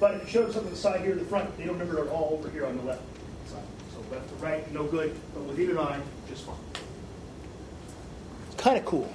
[0.00, 1.78] But if you show them something on the side here in the front, they don't
[1.78, 3.02] remember it all over here on the left
[3.46, 3.62] side.
[3.92, 6.56] So Left to right, no good, but with either eye, just fine.
[8.56, 9.12] Kind of cool.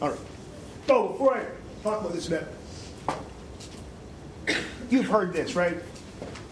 [0.00, 0.18] All right.
[0.86, 1.44] So before I
[1.82, 2.46] talk about this a bit,
[4.88, 5.76] you've heard this, right?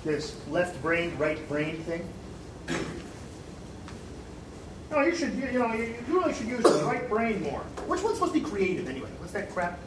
[0.04, 2.06] This left brain, right brain thing.
[4.90, 7.60] No, you should, you know, you really should use the right brain more.
[7.86, 9.08] Which one's supposed to be creative anyway?
[9.18, 9.78] What's that crap?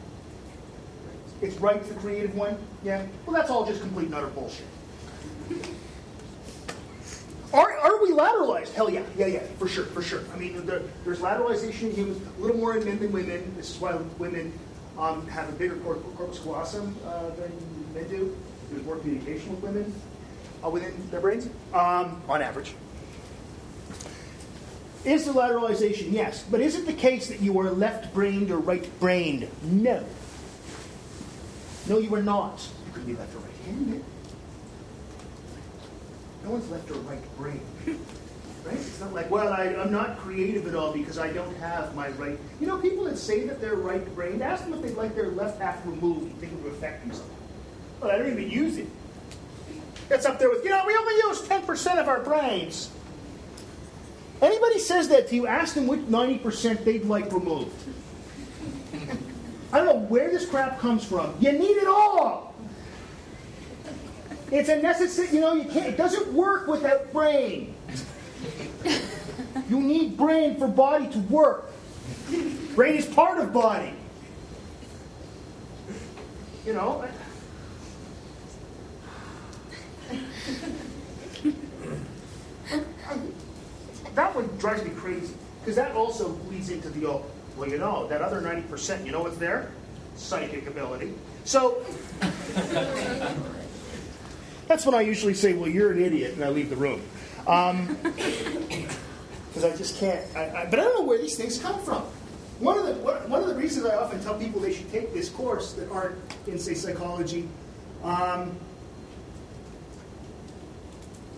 [1.40, 2.56] It's right's the creative one?
[2.84, 3.04] Yeah?
[3.26, 4.66] Well, that's all just complete and utter bullshit.
[7.52, 8.72] Are, are we lateralized?
[8.72, 10.22] Hell yeah, yeah, yeah, for sure, for sure.
[10.32, 13.54] I mean, there, there's lateralization in humans, a little more in men than women.
[13.56, 14.58] This is why women
[14.98, 17.52] um, have a bigger cor- corpus callosum uh, than
[17.94, 18.36] men do.
[18.70, 19.94] There's more communication with women
[20.64, 22.74] uh, within their brains, um, on average.
[25.04, 26.12] Is there lateralization?
[26.12, 26.44] Yes.
[26.48, 29.48] But is it the case that you are left brained or right brained?
[29.62, 30.04] No.
[31.88, 32.66] No, you are not.
[32.86, 34.04] You could be left or right handed.
[36.44, 37.60] No one's left or right brain.
[38.64, 38.76] Right?
[38.76, 42.10] It's not like, well, I, I'm not creative at all because I don't have my
[42.10, 42.38] right.
[42.60, 45.30] You know, people that say that they're right brained, ask them if they'd like their
[45.30, 46.28] left half removed.
[46.28, 47.34] You think it would affect them somehow.
[48.00, 48.86] Well, I don't even use it.
[50.08, 52.90] That's up there with, you know, we only use 10% of our brains.
[54.40, 57.74] Anybody says that to you, ask them which 90% they'd like removed.
[59.72, 61.34] I don't know where this crap comes from.
[61.40, 62.51] You need it all.
[64.52, 67.74] It's a necessary, you know, you can't, it doesn't work without brain.
[69.70, 71.72] You need brain for body to work.
[72.74, 73.94] Brain is part of body.
[76.66, 77.02] You know,
[84.14, 87.24] that one drives me crazy because that also leads into the oh,
[87.56, 89.72] well, you know, that other 90%, you know what's there?
[90.14, 91.14] Psychic ability.
[91.44, 91.82] So
[94.68, 97.02] that's when I usually say, well, you're an idiot, and I leave the room.
[97.38, 97.96] Because um,
[99.64, 100.24] I just can't.
[100.36, 102.02] I, I, but I don't know where these things come from.
[102.58, 105.28] One of, the, one of the reasons I often tell people they should take this
[105.28, 107.48] course that aren't in, say, psychology
[108.04, 108.56] um,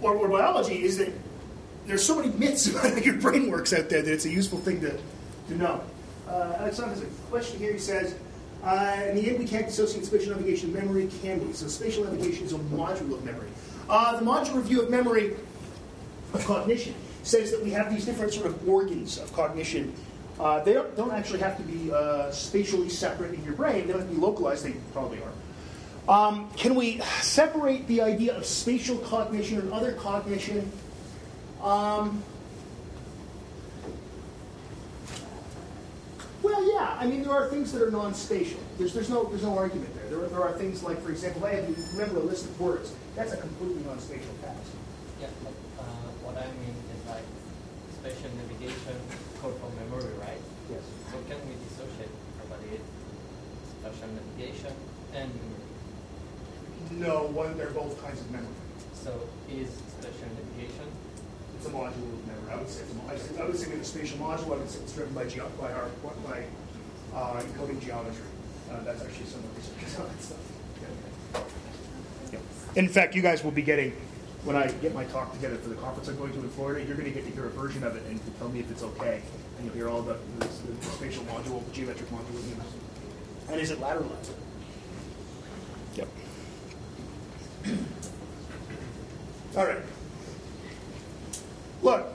[0.02, 1.12] or, or biology is that
[1.86, 4.58] there's so many myths about how your brain works out there that it's a useful
[4.58, 4.98] thing to,
[5.48, 5.82] to know.
[6.28, 7.72] Uh, Alexander has a question here.
[7.72, 8.14] He says,
[8.64, 11.52] uh, in the end, we can't dissociate spatial navigation and memory, can we?
[11.52, 13.48] So spatial navigation is a module of memory.
[13.88, 15.36] Uh, the modular view of memory,
[16.32, 19.92] of cognition, says that we have these different sort of organs of cognition.
[20.40, 23.86] Uh, they don't, don't, actually have to be uh, spatially separate in your brain.
[23.86, 24.64] They don't have to be localized.
[24.64, 25.32] They probably are.
[26.08, 30.70] Um, can we separate the idea of spatial cognition and other cognition?
[31.62, 32.22] Um,
[36.44, 36.96] well, yeah.
[37.00, 38.60] I mean, there are things that are non-spatial.
[38.78, 40.08] There's, there's, no, there's no argument there.
[40.08, 42.60] There are, there are things like, for example, I have you remember a list of
[42.60, 42.92] words.
[43.16, 44.70] That's a completely non-spatial task.
[45.20, 45.82] Yeah, like, uh,
[46.22, 47.24] what I mean is like
[47.96, 49.00] spatial navigation,
[49.40, 50.38] code for memory, right?
[50.70, 50.84] Yes.
[51.10, 52.12] So can we dissociate
[52.72, 52.80] it?
[53.80, 54.72] Spatial navigation
[55.14, 55.30] and
[56.92, 58.48] no, one, they're both kinds of memory.
[58.92, 60.53] So is spatial navigation?
[61.64, 62.52] It's a module of memory.
[62.52, 64.52] I would say it's a, I would say it's a spatial module.
[64.52, 65.88] I would say it's driven by, ge- by our
[66.28, 66.44] by
[67.14, 68.20] uh, encoding geometry.
[68.70, 70.38] Uh, that's actually some of the research on that stuff.
[72.32, 72.38] Yeah.
[72.76, 73.92] In fact, you guys will be getting
[74.42, 76.84] when I get my talk together for the conference I'm going to in Florida.
[76.84, 78.82] You're going to get to hear a version of it and tell me if it's
[78.82, 79.22] okay,
[79.56, 82.60] and you'll hear all the, the, the spatial module, the geometric module.
[83.48, 84.32] And is it lateralized?
[85.94, 86.08] Yep.
[89.56, 89.78] All right.
[91.84, 92.06] Look,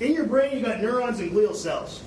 [0.00, 2.02] in your brain you've got neurons and glial cells.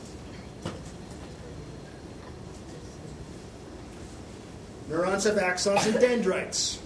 [4.89, 6.81] Neurons have axons and dendrites.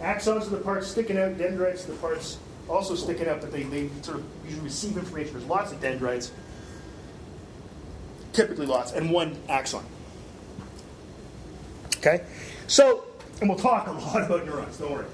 [0.00, 3.64] Axons are the parts sticking out, dendrites are the parts also sticking out, but they,
[3.64, 5.32] they sort of usually receive information.
[5.32, 6.30] There's lots of dendrites,
[8.32, 9.84] typically lots, and one axon.
[11.96, 12.24] Okay?
[12.68, 13.06] So,
[13.40, 15.06] and we'll talk a lot about neurons, don't worry.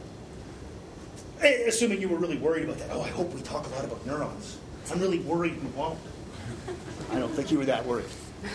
[1.43, 2.89] Assuming you were really worried about that.
[2.91, 4.59] Oh, I hope we talk a lot about neurons.
[4.91, 5.99] I'm really worried we won't.
[7.13, 8.07] I don't think you were that worried.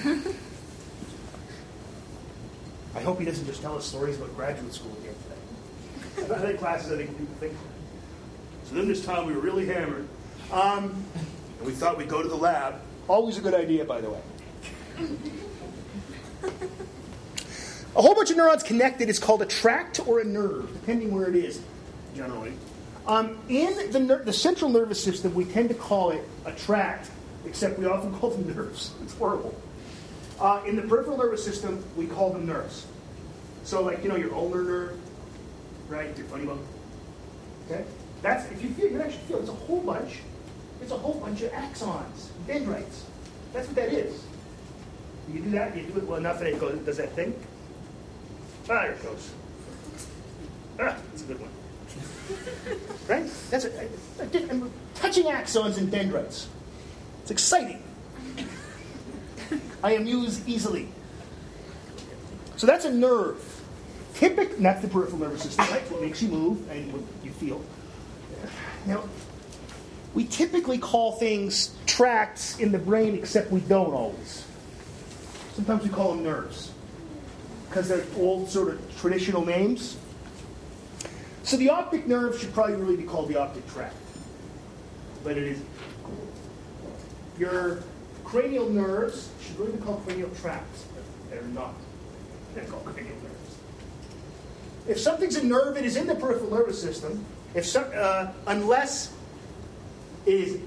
[2.95, 5.15] I hope he doesn't just tell us stories about graduate school again
[6.15, 6.34] today.
[6.34, 7.53] I think classes, I think people think.
[8.65, 10.07] So then this time we were really hammered.
[10.51, 11.05] Um,
[11.59, 12.82] and we thought we'd go to the lab.
[13.07, 14.21] Always a good idea, by the way.
[17.95, 21.29] A whole bunch of neurons connected is called a tract or a nerve, depending where
[21.29, 21.61] it is,
[22.15, 22.53] generally.
[23.12, 27.12] Um, in the, ner- the central nervous system, we tend to call it a tract,
[27.45, 28.93] except we often call them nerves.
[29.03, 29.53] It's horrible.
[30.39, 32.88] Uh, in the peripheral nervous system, we call them nerves.
[33.66, 34.97] So, like, you know, your ulnar nerve,
[35.89, 36.18] right?
[36.18, 36.66] Your funny bone.
[37.70, 37.84] Okay?
[38.22, 40.20] That's, if you feel, you can actually feel it's a whole bunch,
[40.82, 43.03] it's a whole bunch of axons, dendrites.
[43.51, 44.24] That's what that is.
[45.30, 47.38] You do that, you do it well enough, and it goes, does that thing.
[48.70, 49.32] Ah, there it goes.
[50.80, 51.51] Ah, that's a good one.
[53.07, 53.29] Right?
[53.49, 56.47] That's a, a, a, touching axons and dendrites.
[57.21, 57.84] It's exciting.
[59.84, 60.88] I amuse easily.
[62.57, 63.43] So that's a nerve.
[64.13, 65.82] Typic, that's the peripheral nervous system, right?
[65.91, 67.61] What makes you move and what you feel.
[68.86, 69.03] Now,
[70.13, 74.45] we typically call things tracts in the brain, except we don't always.
[75.53, 76.71] Sometimes we call them nerves
[77.69, 79.97] because they're old, sort of traditional names.
[81.43, 83.95] So the optic nerve should probably really be called the optic tract,
[85.23, 85.61] but it is.
[87.37, 87.83] Your
[88.23, 91.73] cranial nerves should really be called cranial tracts, but they're not.
[92.53, 93.55] They're called cranial nerves.
[94.87, 97.25] If something's a nerve, it is in the peripheral nervous system.
[97.53, 99.13] If uh, unless
[100.25, 100.61] it is,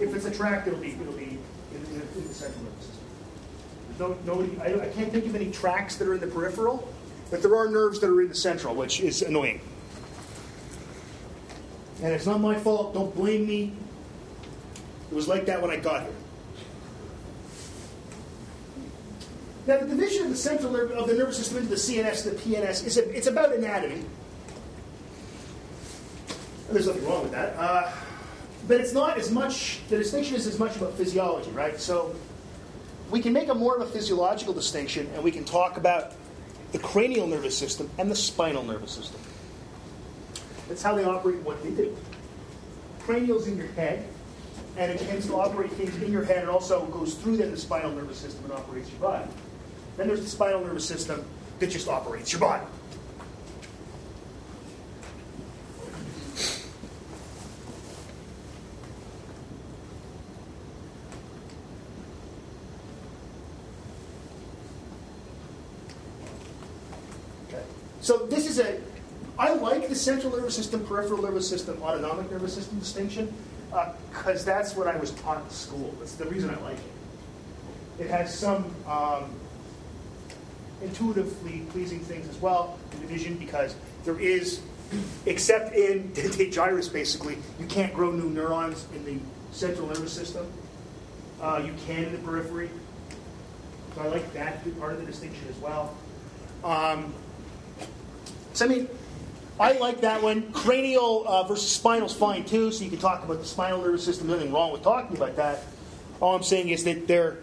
[0.00, 1.38] if it's a tract, it'll be it'll be
[1.72, 3.04] in, in, in the central nervous system.
[3.98, 6.88] No, nobody, I, I can't think of any tracts that are in the peripheral,
[7.30, 9.60] but there are nerves that are in the central, which is annoying.
[12.02, 12.94] And it's not my fault.
[12.94, 13.72] Don't blame me.
[15.10, 16.12] It was like that when I got here.
[19.66, 22.38] Now, the division of the central nerve, of the nervous system into the CNS and
[22.38, 24.04] the PNS is a, it's about anatomy.
[26.70, 27.56] There's nothing wrong with that.
[27.56, 27.92] Uh,
[28.68, 31.80] but it's not as much, the distinction is as much about physiology, right?
[31.80, 32.14] So
[33.10, 36.12] we can make a more of a physiological distinction and we can talk about
[36.72, 39.20] the cranial nervous system and the spinal nervous system.
[40.68, 41.96] That's how they operate what they do.
[43.00, 44.06] Cranial's in your head,
[44.76, 47.56] and it tends to operate things in your head and also goes through then the
[47.56, 49.30] spinal nervous system and operates your body.
[49.96, 51.24] Then there's the spinal nervous system
[51.58, 52.66] that just operates your body.
[67.48, 67.62] Okay.
[68.02, 68.78] So this is a,
[69.38, 73.34] I like the central nervous system, peripheral nervous system, autonomic nervous system distinction,
[74.12, 75.92] because that's what I was taught in school.
[75.98, 78.04] That's the reason I like it.
[78.04, 79.34] It has some um,
[80.80, 84.60] intuitively pleasing things as well, the division, because there is,
[85.26, 89.18] except in dentate gyrus, basically, you can't grow new neurons in the
[89.50, 90.46] central nervous system.
[91.42, 92.70] Uh, you can in the periphery.
[93.96, 95.96] So I like that part of the distinction as well.
[96.62, 97.12] Um,
[98.52, 98.88] so I mean,
[99.58, 100.52] I like that one.
[100.52, 104.04] Cranial uh, versus spinal is fine too, so you can talk about the spinal nervous
[104.04, 104.28] system.
[104.28, 105.64] Nothing wrong with talking about that.
[106.20, 107.38] All I'm saying is that they're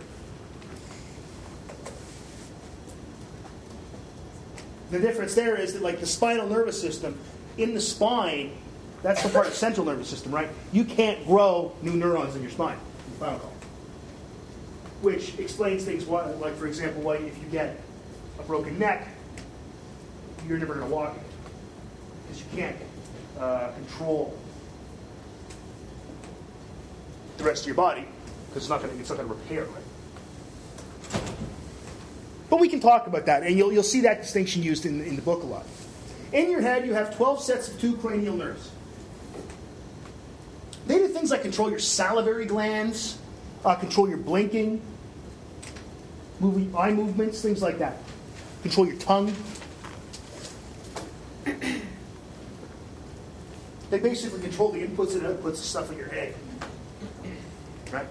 [4.92, 7.18] the difference there is that like the spinal nervous system
[7.58, 8.52] in the spine,
[9.02, 10.50] that's the part of the central nervous system, right?
[10.72, 13.56] You can't grow new neurons in your spine, in spinal column,
[15.02, 16.06] which explains things.
[16.06, 17.80] Why, like for example, why if you get
[18.40, 19.08] a broken neck,
[20.48, 21.18] you're never going to walk
[22.34, 22.76] because you can't
[23.40, 24.38] uh, control
[27.38, 28.06] the rest of your body
[28.48, 31.22] because it's not going to repair right.
[32.50, 35.16] But we can talk about that, and you'll you'll see that distinction used in in
[35.16, 35.66] the book a lot.
[36.32, 38.72] In your head, you have 12 sets of two cranial nerves.
[40.88, 43.18] They do things like control your salivary glands,
[43.64, 44.82] uh, control your blinking,
[46.40, 47.98] moving eye movements, things like that.
[48.64, 49.34] Control your tongue.
[53.94, 56.34] They basically control the inputs and outputs of stuff in your head.
[57.92, 58.08] Right?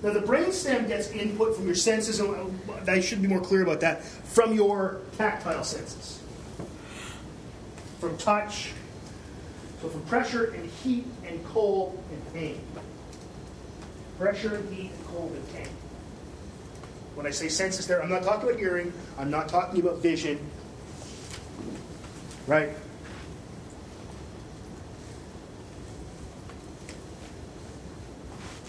[0.00, 3.64] Now, the brainstem gets input from your senses, and uh, I should be more clear
[3.64, 6.22] about that, from your tactile senses.
[7.98, 8.70] From touch,
[9.82, 12.60] so from pressure and heat and cold and pain.
[14.20, 15.74] Pressure, heat, and cold and pain.
[17.16, 20.38] When I say senses there, I'm not talking about hearing, I'm not talking about vision,
[22.48, 22.70] Right?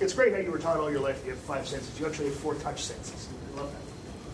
[0.01, 1.97] It's great how you were taught all your life you have five senses.
[1.97, 3.29] You actually have four touch senses.
[3.53, 3.79] I love that.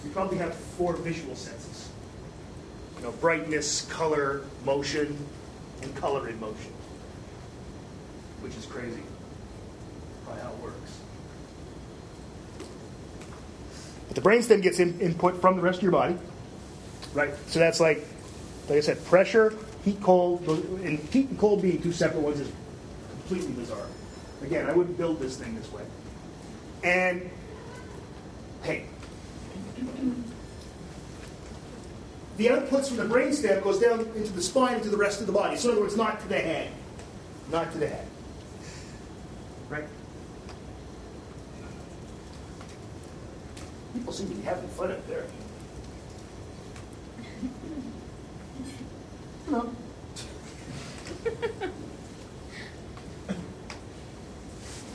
[0.04, 1.90] You probably have four visual senses.
[2.98, 5.16] You know, brightness, color, motion,
[5.84, 6.72] and color in motion.
[8.42, 9.04] Which is crazy.
[10.24, 11.00] Probably how it works.
[14.08, 16.18] But the brainstem gets in, input from the rest of your body.
[17.14, 17.32] Right?
[17.48, 18.06] So that's like
[18.70, 19.54] like I said, pressure,
[19.84, 22.52] heat, cold, and heat and cold being two separate ones is
[23.12, 23.86] completely bizarre.
[24.42, 25.84] Again, I wouldn't build this thing this way.
[26.84, 27.30] and
[28.64, 28.88] pain.
[32.38, 35.34] The outputs from the brainstem goes down into the spine into the rest of the
[35.34, 35.56] body.
[35.56, 36.70] So in other words, not to the head.
[37.52, 38.08] Not to the head.
[39.70, 39.86] Right?
[43.94, 45.26] People seem to be having fun up there.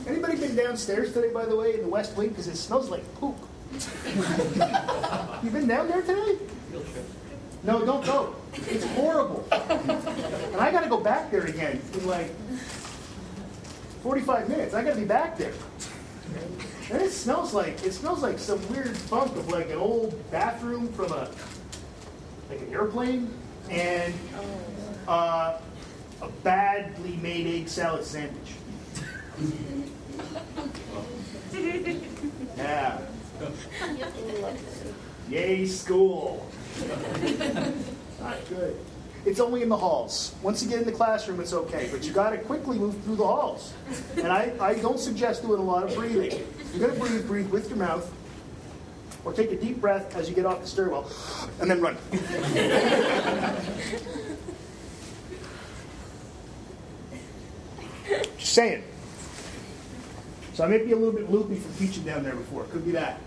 [0.07, 2.29] Anybody been downstairs today, by the way, in the West Wing?
[2.29, 3.37] Because it smells like poop.
[5.43, 6.37] you been down there today?
[7.63, 8.35] No, don't go.
[8.53, 9.47] It's horrible.
[9.51, 12.31] And I got to go back there again in like
[14.03, 14.73] 45 minutes.
[14.73, 15.53] I got to be back there.
[16.91, 20.91] And it smells like it smells like some weird funk of like an old bathroom
[20.91, 21.29] from a
[22.49, 23.33] like an airplane
[23.71, 24.13] and
[25.07, 25.57] uh,
[26.21, 28.53] a badly made egg salad sandwich.
[32.57, 33.01] Yeah.
[35.29, 36.45] Yay, school.
[38.19, 38.77] Not good.
[39.25, 40.35] It's only in the halls.
[40.41, 43.17] Once you get in the classroom, it's okay, but you got to quickly move through
[43.17, 43.73] the halls.
[44.17, 46.47] And I, I don't suggest doing a lot of breathing.
[46.73, 48.11] You're going to breathe, breathe with your mouth,
[49.23, 51.09] or take a deep breath as you get off the stairwell,
[51.59, 51.97] and then run.
[58.37, 58.83] Just saying.
[60.53, 62.65] So I may be a little bit loopy from teaching down there before.
[62.65, 63.21] Could be that.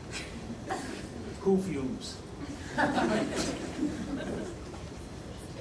[1.40, 2.16] Cool fumes.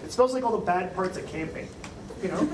[0.04, 1.68] It smells like all the bad parts of camping,
[2.22, 2.48] you know?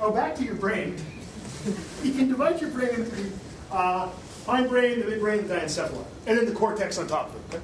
[0.00, 0.96] Oh, back to your brain.
[2.02, 3.32] you can divide your brain into the
[3.70, 4.10] uh,
[4.46, 7.62] hindbrain, the midbrain, the diencephalon, and then the cortex on top of it.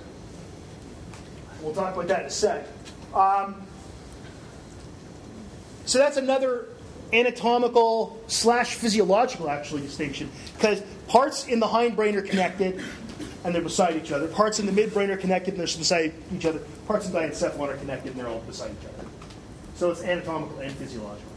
[1.60, 2.66] We'll talk about that in a sec.
[3.14, 3.62] Um,
[5.86, 6.68] so that's another
[7.12, 12.82] anatomical slash physiological actually distinction because parts in the hindbrain are connected
[13.44, 14.26] and they're beside each other.
[14.26, 16.60] Parts in the midbrain are connected and they're beside each other.
[16.86, 19.08] Parts in the diencephalon are connected and they're all beside each other.
[19.76, 21.33] So it's anatomical and physiological.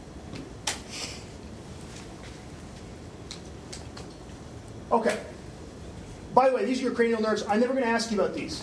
[4.90, 5.18] Okay.
[6.34, 7.44] By the way, these are your cranial nerves.
[7.48, 8.62] I'm never going to ask you about these.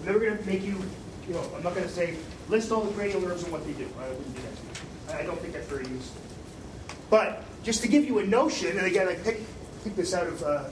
[0.00, 0.82] I'm never going to make you,
[1.28, 2.16] you know, I'm not going to say
[2.48, 3.88] list all the cranial nerves and what they do.
[4.00, 4.42] I wouldn't do
[5.06, 5.16] that.
[5.20, 6.20] I don't think that's very useful.
[7.10, 9.42] But just to give you a notion, and again, I picked,
[9.84, 10.64] picked this out of uh,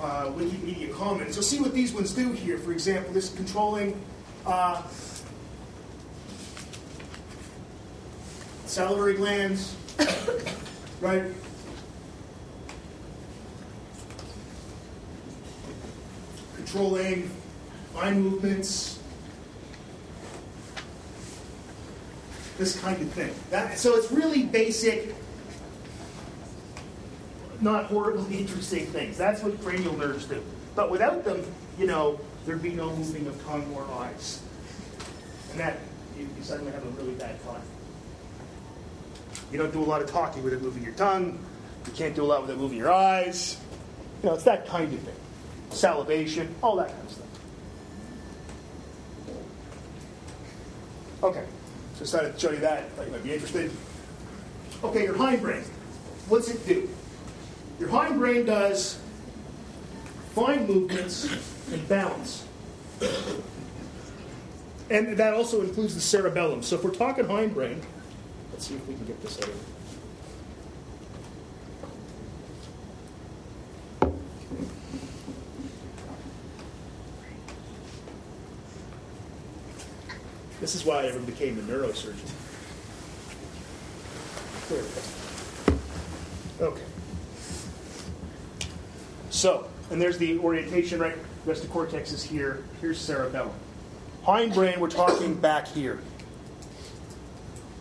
[0.00, 1.36] uh, Wikimedia Commons.
[1.36, 2.58] You'll see what these ones do here.
[2.58, 4.00] For example, this is controlling
[4.46, 4.82] uh,
[8.66, 9.76] salivary glands,
[11.00, 11.24] right?
[16.70, 17.28] Controlling
[17.96, 19.00] eye movements,
[22.58, 23.34] this kind of thing.
[23.50, 25.16] That, so it's really basic,
[27.60, 29.18] not horribly interesting things.
[29.18, 30.40] That's what cranial nerves do.
[30.76, 31.44] But without them,
[31.76, 34.40] you know, there'd be no moving of tongue or eyes.
[35.50, 35.80] And that,
[36.16, 37.62] you, you suddenly have a really bad time.
[39.50, 41.44] You don't do a lot of talking without moving your tongue.
[41.86, 43.58] You can't do a lot without moving your eyes.
[44.22, 45.16] You know, it's that kind of thing.
[45.70, 47.26] Salivation, all that kind of stuff.
[51.22, 51.44] Okay.
[51.94, 52.90] So I decided to show you that.
[52.92, 53.70] Thought you might be interested.
[54.82, 55.64] Okay, your hindbrain.
[56.28, 56.88] What's it do?
[57.78, 58.98] Your hindbrain does
[60.34, 61.28] fine movements
[61.72, 62.46] and balance.
[64.90, 66.62] And that also includes the cerebellum.
[66.62, 67.82] So if we're talking hindbrain,
[68.52, 69.54] let's see if we can get this out of
[80.70, 82.30] This is why I ever became a neurosurgeon.
[86.60, 86.82] Okay.
[89.30, 91.16] So, and there's the orientation, right?
[91.44, 92.62] Rest of cortex is here.
[92.80, 93.50] Here's cerebellum.
[94.24, 95.98] Hindbrain, we're talking back here.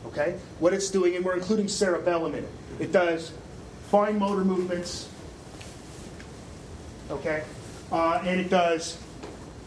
[0.08, 0.40] Okay?
[0.58, 2.52] What it's doing, and we're including cerebellum in it.
[2.80, 3.32] It does
[3.92, 5.08] fine motor movements.
[7.12, 7.44] Okay?
[7.92, 8.98] Uh, and it does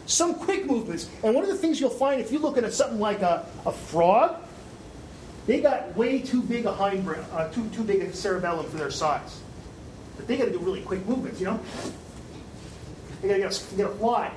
[0.07, 1.09] some quick movements.
[1.23, 3.73] And one of the things you'll find if you look at something like a, a
[3.73, 4.37] frog,
[5.47, 8.91] they got way too big a hindbrain, uh, too, too big a cerebellum for their
[8.91, 9.41] size.
[10.17, 11.61] But they got to do really quick movements, you know?
[13.23, 14.33] They got to get a fly.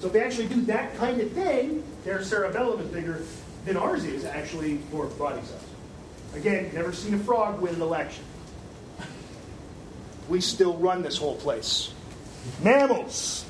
[0.00, 3.22] So if they actually do that kind of thing, their cerebellum is bigger
[3.64, 5.64] than ours is actually for body size.
[6.34, 8.24] Again, never seen a frog win an election.
[10.28, 11.93] We still run this whole place.
[12.62, 13.46] Mammals.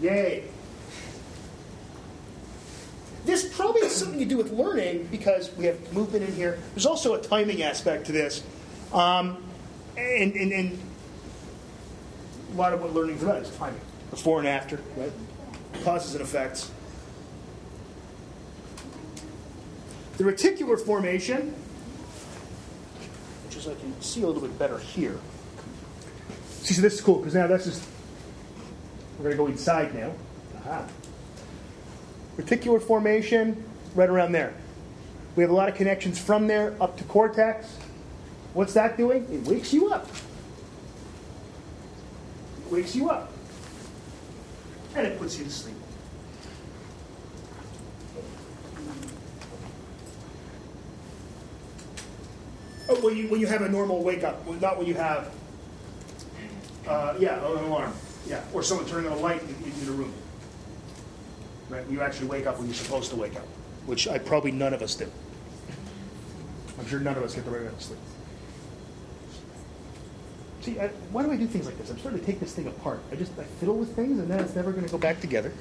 [0.00, 0.44] Yay.
[3.30, 6.58] this probably has something to do with learning because we have movement in here.
[6.74, 8.42] There's also a timing aspect to this.
[8.92, 9.42] Um,
[9.96, 10.78] and, and, and
[12.52, 13.80] a lot of what learning is about is timing.
[14.10, 15.12] Before and after, right?
[15.84, 16.70] Causes and effects.
[20.16, 21.54] The reticular formation,
[23.46, 25.18] which is I can see a little bit better here.
[26.70, 27.84] See, so this is cool because now this is,
[29.18, 30.12] we're going to go inside now.
[30.58, 30.86] Aha.
[32.36, 33.64] Reticular formation,
[33.96, 34.54] right around there.
[35.34, 37.66] We have a lot of connections from there up to cortex.
[38.54, 39.26] What's that doing?
[39.32, 40.06] It wakes you up.
[42.66, 43.32] It wakes you up.
[44.94, 45.74] And it puts you to sleep.
[52.88, 55.34] Oh, when you, when you have a normal wake up, not when you have,
[56.90, 57.92] uh, yeah, an alarm.
[58.26, 60.12] Yeah, or someone turning on a light in, in the room.
[61.68, 63.46] Right, you actually wake up when you're supposed to wake up,
[63.86, 65.10] which I probably none of us do.
[66.78, 67.98] I'm sure none of us get the right amount of sleep.
[70.62, 71.90] See, I, why do I do things like this?
[71.90, 73.00] I'm starting to take this thing apart.
[73.12, 75.52] I just I fiddle with things, and then it's never going to go back together.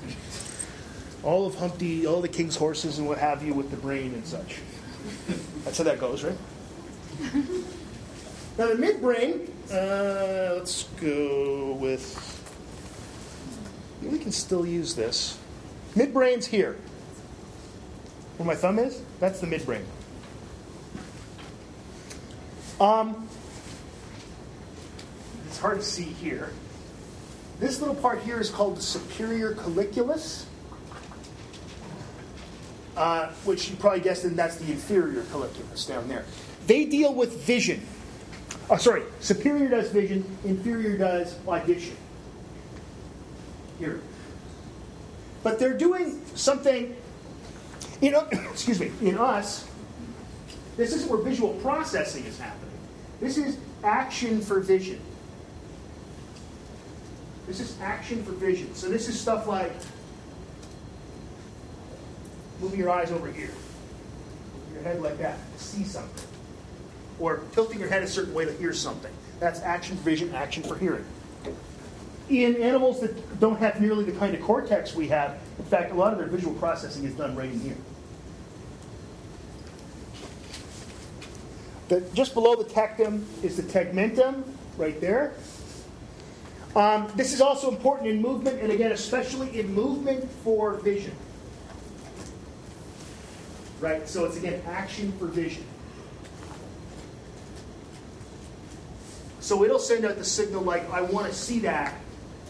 [1.24, 4.26] All of Humpty, all the king's horses, and what have you, with the brain and
[4.26, 4.60] such.
[5.64, 6.38] That's how that goes, right?
[8.58, 9.50] now the midbrain.
[9.72, 12.36] Uh, let's go with.
[14.02, 15.38] We can still use this.
[15.96, 16.76] Midbrain's here.
[18.38, 19.84] Where my thumb is, that's the midbrain.
[22.82, 23.28] Um,
[25.48, 26.52] it's hard to see here.
[27.60, 30.46] This little part here is called the superior colliculus,
[32.96, 36.24] uh, which you probably guessed and that's the inferior colliculus down there.
[36.66, 37.86] They deal with vision.
[38.70, 41.98] Oh, sorry, superior does vision, inferior does audition.
[43.80, 44.02] Here.
[45.42, 46.96] But they're doing something,
[48.02, 49.68] you know, excuse me, in us,
[50.78, 52.70] this isn't where visual processing is happening.
[53.20, 55.00] This is action for vision.
[57.48, 58.76] This is action for vision.
[58.76, 59.74] So this is stuff like
[62.62, 63.52] moving your eyes over here,
[64.74, 66.29] your head like that see something,
[67.20, 69.12] or tilting your head a certain way to hear something.
[69.40, 71.06] That's action for vision, action for hearing.
[72.30, 75.96] In animals that don't have nearly the kind of cortex we have, in fact, a
[75.96, 77.78] lot of their visual processing is done right in here.
[81.88, 84.44] The, just below the tectum is the tegmentum,
[84.78, 85.34] right there.
[86.76, 91.16] Um, this is also important in movement, and again, especially in movement for vision.
[93.80, 94.08] Right?
[94.08, 95.64] So it's again action for vision.
[99.40, 101.94] So it'll send out the signal like, I want to see that,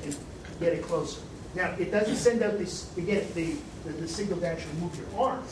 [0.04, 0.16] and
[0.60, 1.22] get it closer.
[1.56, 5.08] Now, it doesn't send out this, again, the, the, the signal to actually move your
[5.20, 5.44] arm.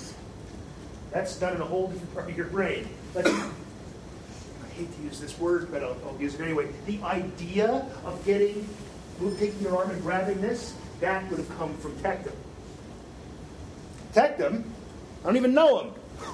[1.11, 2.87] That's done in a whole different part of your brain.
[3.13, 3.49] But I
[4.75, 6.67] hate to use this word, but I'll, I'll use it anyway.
[6.85, 8.67] The idea of getting,
[9.39, 12.33] taking your arm and grabbing this, that would have come from tectum.
[14.13, 14.63] Tectum?
[15.23, 15.93] I don't even know him.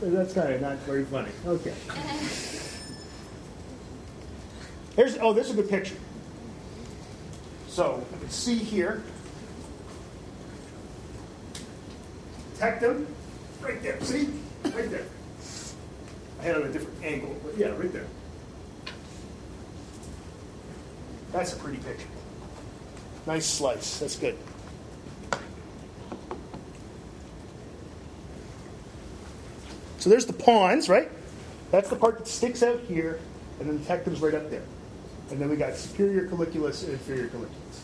[0.00, 1.30] That's kind of not very funny.
[1.46, 1.74] Okay.
[4.96, 5.96] Here's, oh, this is a good picture.
[7.68, 9.02] So you can see here,
[12.58, 13.06] tectum,
[13.62, 13.98] right there.
[14.02, 14.28] See?
[14.64, 15.06] Right there.
[16.38, 18.06] I had it on a different angle, but yeah, right there.
[21.32, 22.08] That's a pretty picture.
[23.26, 24.00] Nice slice.
[24.00, 24.36] That's good.
[29.98, 31.08] So there's the pons, right?
[31.70, 33.18] That's the part that sticks out here,
[33.60, 34.64] and then the tectum's right up there.
[35.30, 37.80] And then we got superior colliculus and inferior colliculus.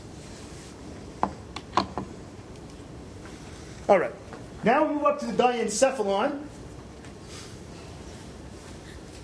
[3.88, 4.12] All right.
[4.64, 6.42] Now we move up to the diencephalon.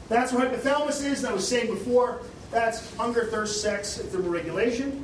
[0.08, 5.02] That's where hypothalamus is, and I was saying before, that's hunger, thirst, sex, thermoregulation.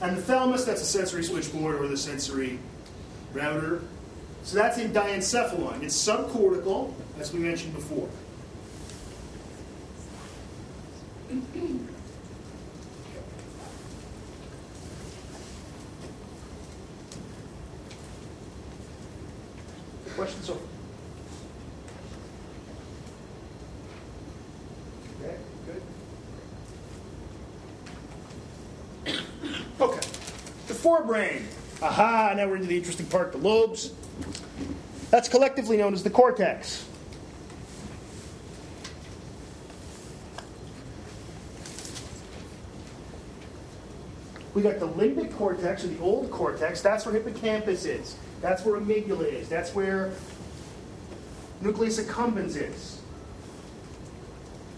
[0.00, 2.58] And the thalamus, that's the sensory switchboard or the sensory
[3.32, 3.82] router.
[4.42, 5.82] So that's in diencephalon.
[5.82, 8.08] It's subcortical, as we mentioned before.
[20.14, 20.60] Questions so
[25.20, 25.82] Okay, good.
[29.80, 30.00] Okay.
[30.68, 31.42] The forebrain.
[31.82, 33.92] Aha, now we're into the interesting part, the lobes.
[35.10, 36.86] That's collectively known as the cortex.
[44.54, 46.80] We got the limbic cortex, or the old cortex.
[46.80, 48.16] That's where hippocampus is.
[48.40, 49.48] That's where amygdala is.
[49.48, 50.12] That's where
[51.60, 53.00] nucleus accumbens is.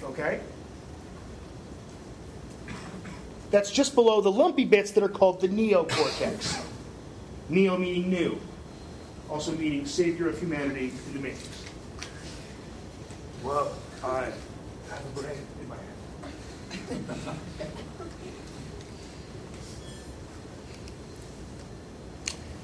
[0.02, 0.40] Okay?
[3.50, 6.64] That's just below the lumpy bits that are called the neocortex.
[7.48, 8.40] Neo meaning new,
[9.28, 11.64] also meaning savior of humanity in the matrix.
[13.44, 13.72] Well,
[14.02, 14.32] I
[14.90, 17.38] have a brain in my head.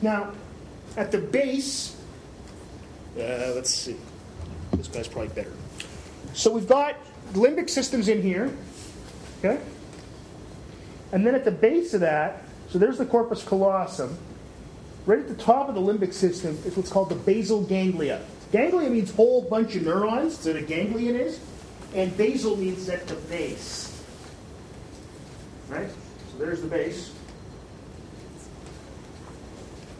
[0.02, 0.32] now,
[0.96, 1.96] at the base,
[3.16, 3.96] uh, let's see.
[4.72, 5.52] This guy's probably better.
[6.34, 6.96] So we've got
[7.32, 8.52] limbic systems in here.
[9.38, 9.62] Okay?
[11.12, 14.16] And then at the base of that, so there's the corpus callosum.
[15.04, 18.22] Right at the top of the limbic system is what's called the basal ganglia.
[18.52, 21.40] Ganglia means whole bunch of neurons, so a ganglion is,
[21.94, 24.02] and basal means at the base.
[25.68, 25.90] Right?
[25.90, 27.12] So there's the base.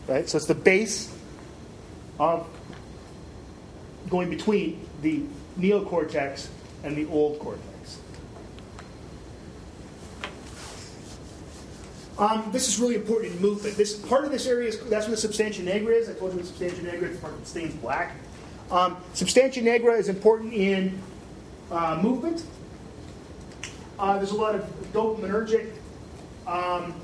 [0.08, 0.28] Right?
[0.28, 1.14] So it's the base
[2.18, 2.46] of
[4.10, 5.24] going between the
[5.58, 6.48] neocortex
[6.84, 7.98] and the old cortex.
[12.18, 13.76] Um, this is really important in movement.
[13.76, 16.08] This part of this area is that's where the substantia nigra is.
[16.08, 18.14] I told you the substantia nigra is part that stains black.
[18.70, 21.00] Um, substantia nigra is important in
[21.70, 22.44] uh, movement.
[23.98, 25.72] Uh, there's a lot of dopaminergic
[26.46, 26.94] um,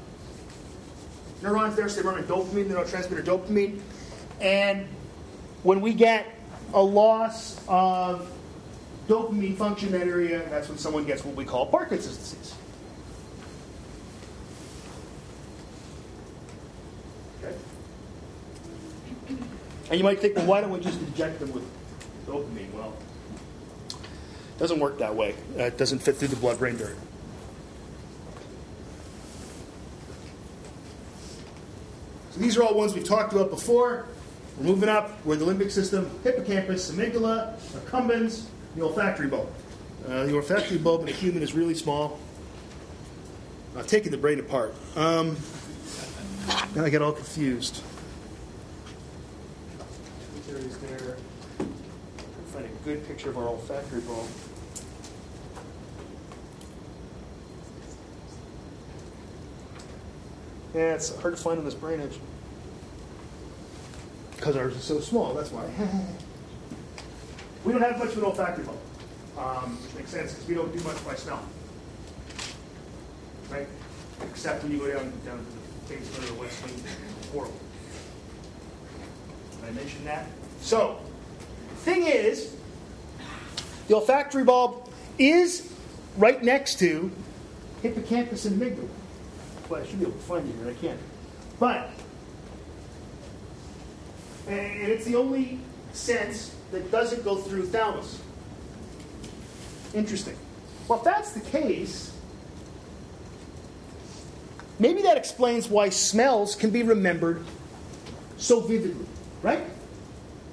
[1.42, 3.80] neurons there, so they run on dopamine, neurotransmitter dopamine.
[4.40, 4.86] And
[5.62, 6.26] when we get
[6.74, 8.30] a loss of
[9.08, 12.54] dopamine function in that area, that's when someone gets what we call Parkinson's disease.
[19.90, 21.64] And you might think, well, why don't we just inject them with
[22.26, 22.70] dopamine?
[22.74, 22.94] Well,
[23.88, 25.34] it doesn't work that way.
[25.58, 26.96] Uh, it doesn't fit through the blood-brain barrier.
[32.38, 34.06] These are all ones we've talked about before.
[34.58, 35.24] We're moving up.
[35.24, 38.44] We're the limbic system, hippocampus, amygdala, accumbens,
[38.76, 39.52] the olfactory bulb.
[40.06, 42.18] Uh, the olfactory bulb in a human is really small.
[43.76, 44.74] I've taken the brain apart.
[44.96, 45.36] Um,
[46.74, 47.82] now I get all confused.
[50.34, 51.16] Which areas there?
[52.52, 54.26] Find a good picture of our olfactory bulb.
[60.74, 62.18] Yeah, it's hard to find on this brain edge.
[64.38, 65.64] Because ours is so small, that's why.
[67.64, 68.78] we don't have much of an olfactory bulb,
[69.36, 71.42] um, which makes sense because we don't do much by smell.
[73.50, 73.66] Right?
[74.22, 76.84] Except when you go down, down to the basement or the west wing.
[77.32, 77.60] Horrible.
[79.60, 80.28] Did I mention that?
[80.60, 81.00] So,
[81.78, 82.54] thing is,
[83.88, 85.72] the olfactory bulb is
[86.16, 87.10] right next to
[87.82, 88.88] hippocampus and amygdala.
[89.68, 91.00] Well, I should be able to find it here, I can't.
[91.58, 91.90] But,
[94.48, 95.58] and it's the only
[95.92, 98.20] sense that doesn't go through thalamus.
[99.94, 100.36] Interesting.
[100.86, 102.12] Well, if that's the case,
[104.78, 107.44] maybe that explains why smells can be remembered
[108.36, 109.06] so vividly,
[109.42, 109.64] right?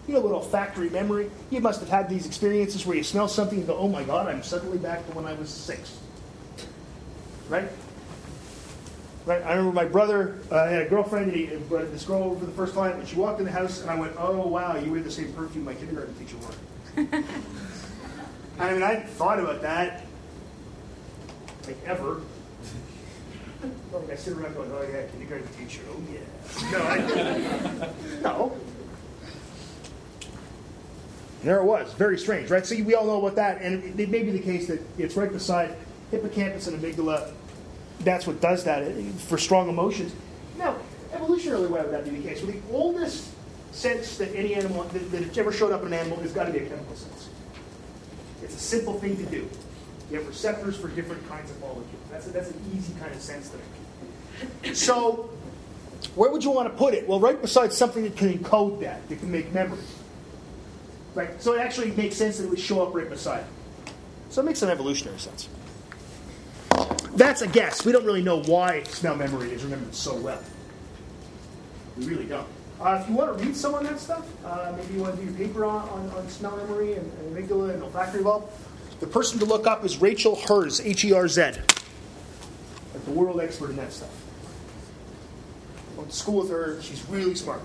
[0.08, 1.32] You know, little olfactory memory.
[1.50, 4.28] You must have had these experiences where you smell something and go, oh my God,
[4.28, 5.98] I'm suddenly back to when I was six.
[7.50, 7.70] Right?
[9.26, 9.42] Right?
[9.44, 12.46] I remember my brother uh, had a girlfriend, and he brought this girl over for
[12.46, 14.92] the first time, and she walked in the house, and I went, oh wow, you
[14.92, 16.52] wear the same perfume my kindergarten teacher wore.
[18.60, 20.06] I mean, I hadn't thought about that,
[21.66, 22.22] like ever.
[23.92, 26.72] Like I sit around going, oh yeah, kindergarten teacher, oh yeah.
[26.72, 27.90] No, I,
[28.22, 28.58] no.
[31.40, 32.66] And there it was, very strange, right?
[32.66, 35.16] So we all know about that, and it, it may be the case that it's
[35.16, 35.76] right beside
[36.12, 37.32] hippocampus and amygdala.
[38.02, 40.14] That's what does that uh, for strong emotions.
[40.58, 40.76] Now,
[41.14, 42.42] evolutionarily, why would that be the case?
[42.42, 43.32] Well, the oldest
[43.72, 46.52] sense that any animal that, that ever showed up in an animal has got to
[46.52, 47.30] be a chemical sense.
[48.42, 49.48] It's a simple thing to do.
[50.12, 51.88] You have receptors for different kinds of molecules.
[52.12, 53.58] That's, a, that's an easy kind of sense to
[54.64, 54.76] make.
[54.76, 55.30] So,
[56.16, 57.08] where would you want to put it?
[57.08, 59.80] Well, right beside something that can encode that, that can make memory.
[61.16, 61.42] Right?
[61.42, 63.94] So it actually makes sense that it would show up right beside it.
[64.30, 65.48] So it makes some evolutionary sense.
[67.16, 67.86] That's a guess.
[67.86, 70.42] We don't really know why smell memory is remembered so well.
[71.98, 72.48] We really don't.
[72.80, 75.22] Uh, if you want to read some on that stuff, uh, maybe you want to
[75.22, 78.50] do your paper on, on, on smell memory and, and amygdala and olfactory bulb.
[79.00, 81.42] The person to look up is Rachel Herz, H E R Z.
[81.42, 84.10] Like the world expert in that stuff.
[85.94, 86.82] I went to school with her.
[86.82, 87.62] She's really smart.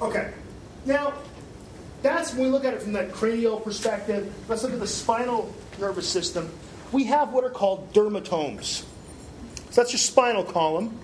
[0.00, 0.32] Okay.
[0.86, 1.12] Now,
[2.02, 4.32] that's when we look at it from that cranial perspective.
[4.48, 6.50] Let's look at the spinal nervous system.
[6.92, 8.84] we have what are called dermatomes.
[9.70, 10.98] So that's your spinal column.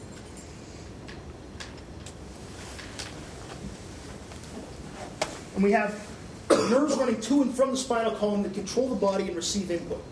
[5.55, 6.07] And we have
[6.51, 10.03] nerves running to and from the spinal column that control the body and receive input.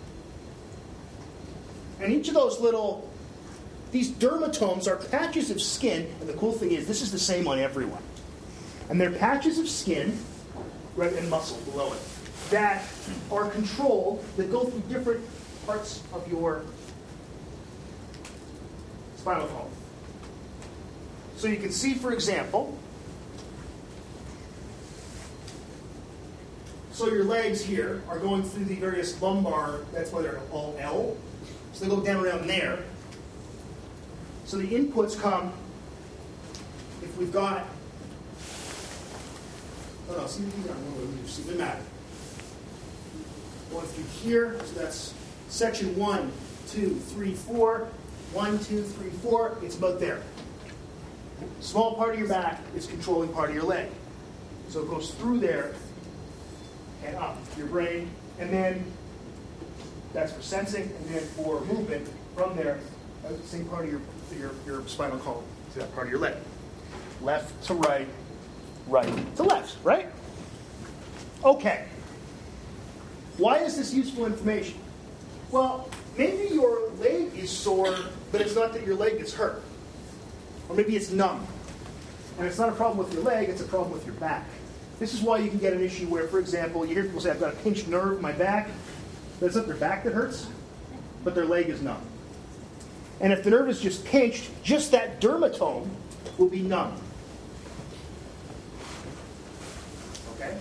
[2.01, 3.11] And each of those little,
[3.91, 7.49] these dermatomes are patches of skin, and the cool thing is, this is the same
[7.49, 8.03] on everyone.
[8.89, 10.19] And they're patches of skin,
[10.97, 12.01] right, and muscle below it,
[12.51, 12.85] that
[13.31, 15.25] are controlled, that go through different
[15.67, 16.63] parts of your
[19.17, 19.71] spinal column.
[21.37, 22.79] So you can see, for example,
[26.93, 31.17] so your legs here are going through the various lumbar, that's why they're all L.
[31.73, 32.85] So they go down around there.
[34.45, 35.53] So the inputs come,
[37.03, 37.67] if we've got,
[40.11, 40.43] oh no, see,
[41.43, 41.81] they matter.
[43.71, 45.15] Going through here, so that's
[45.49, 46.31] section one,
[46.69, 47.89] two, three, four.
[48.33, 50.21] One, two, three, four, it's about there.
[51.61, 53.89] Small part of your back is controlling part of your leg.
[54.69, 55.73] So it goes through there
[57.05, 58.85] and up to your brain, and then
[60.13, 62.81] that's for sensing, and then for movement from there,
[63.25, 64.01] uh, same part of your,
[64.37, 65.45] your, your spinal column
[65.75, 66.35] to that part of your leg.
[67.23, 68.09] Left to right,
[68.87, 70.09] right to left, right?
[71.45, 71.85] Okay.
[73.37, 74.79] Why is this useful information?
[75.51, 77.97] Well, maybe your leg is sore,
[78.33, 79.63] but it's not that your leg is hurt.
[80.69, 81.47] Or maybe it's numb.
[82.39, 84.47] And it's not a problem with your leg, it's a problem with your back.
[84.99, 87.31] This is why you can get an issue where, for example, you hear people say,
[87.31, 88.69] I've got a pinched nerve in my back.
[89.41, 90.47] But it's not their back that hurts,
[91.25, 92.01] but their leg is numb.
[93.21, 95.89] And if the nerve is just pinched, just that dermatome
[96.39, 96.97] will be numb.
[100.37, 100.57] Okay?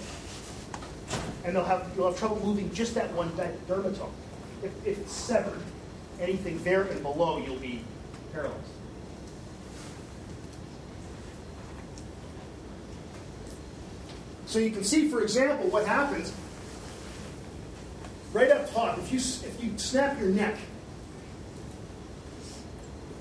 [1.44, 4.10] And they'll have, you'll have trouble moving just that one dermatome.
[4.62, 5.62] If, if it's severed,
[6.20, 7.84] anything there and below, you'll be
[8.32, 8.58] paralyzed.
[14.46, 16.32] So you can see, for example, what happens
[18.34, 18.98] right up top.
[18.98, 20.56] If you if you snap your neck,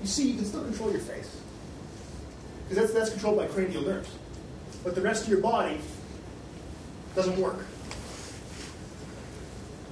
[0.01, 1.35] you see you can still control your face
[2.63, 4.11] because that's that's controlled by cranial nerves,
[4.83, 5.79] but the rest of your body
[7.15, 7.65] doesn't work.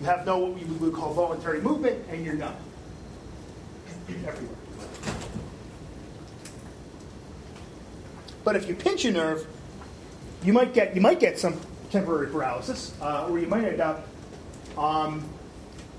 [0.02, 2.56] You have no what we would call voluntary movement, and you're numb
[4.10, 4.58] everywhere.
[8.44, 9.46] But if you pinch a nerve,
[10.44, 14.08] you might get you might get some temporary paralysis, uh, or you might end up
[14.76, 15.24] um,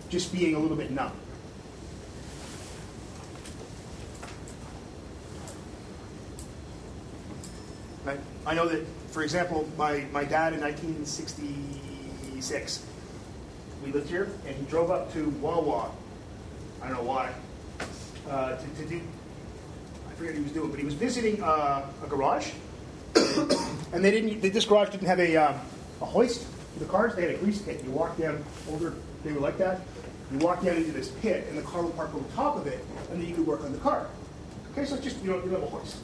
[0.08, 1.12] just being a little bit numb.
[8.44, 12.84] I know that, for example, my, my dad in 1966,
[13.84, 15.90] we lived here, and he drove up to Wawa.
[16.82, 17.32] I don't know why.
[18.28, 19.00] Uh, to, to do,
[20.08, 22.52] I forget what he was doing, but he was visiting uh, a garage
[23.92, 24.40] and they didn't.
[24.40, 25.60] This garage didn't have a, um,
[26.00, 27.14] a hoist for the cars.
[27.14, 27.82] They had a grease pit.
[27.84, 28.94] You walk down older.
[29.24, 29.80] They were like that.
[30.30, 32.84] You walk down into this pit, and the car would park on top of it,
[33.10, 34.06] and then you could work on the car.
[34.72, 35.96] Okay, so it's just you know you have a hoist.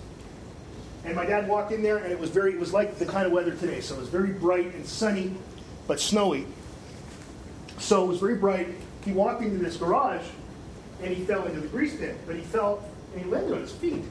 [1.04, 2.52] And my dad walked in there, and it was very.
[2.52, 3.80] It was like the kind of weather today.
[3.80, 5.32] So it was very bright and sunny,
[5.86, 6.46] but snowy.
[7.88, 8.68] So it was very bright.
[9.02, 10.26] He walked into this garage,
[11.02, 12.18] and he fell into the grease pit.
[12.26, 12.84] But he fell,
[13.14, 13.94] and he landed on his feet.
[13.94, 14.04] And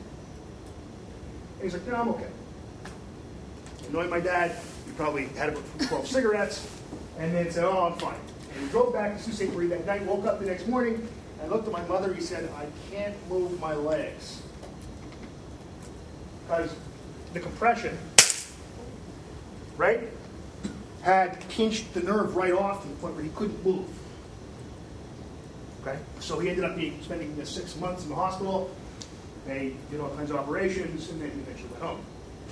[1.62, 2.30] he's like, "No, I'm okay."
[3.92, 6.68] Knowing my dad, he probably had about 12 cigarettes,
[7.20, 8.20] and then said, Oh, I'm fine.
[8.56, 9.54] And he drove back to Sault Ste.
[9.54, 11.08] Marie that night, woke up the next morning,
[11.40, 12.12] and looked at my mother.
[12.16, 14.42] He said, I can't move my legs.
[16.48, 16.74] Because
[17.34, 17.96] the compression,
[19.78, 20.10] right,
[21.02, 23.88] had pinched the nerve right off to the point where he couldn't move.
[25.82, 25.98] Okay?
[26.20, 28.70] So he ended up being spending six months in the hospital.
[29.46, 32.02] They did all kinds of operations, and then he eventually went home.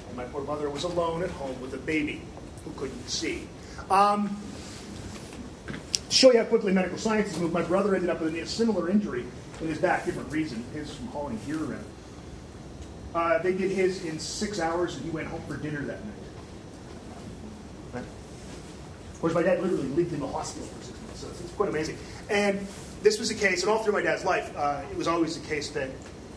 [0.07, 2.21] And my poor mother was alone at home with a baby
[2.63, 3.47] who couldn't see.
[3.89, 4.39] Um,
[5.67, 8.45] to show you how quickly medical science has moved, my brother ended up with a
[8.47, 9.25] similar injury
[9.59, 11.85] in his back, different reason, his from hauling gear around.
[13.13, 16.13] Uh, they did his in six hours, and he went home for dinner that night.
[17.93, 18.03] Right?
[19.25, 21.69] Course, my dad literally lived in the hospital for six months, so it's, it's quite
[21.69, 21.97] amazing.
[22.29, 22.59] And
[23.01, 25.47] this was the case, and all through my dad's life, uh, it was always the
[25.47, 25.89] case that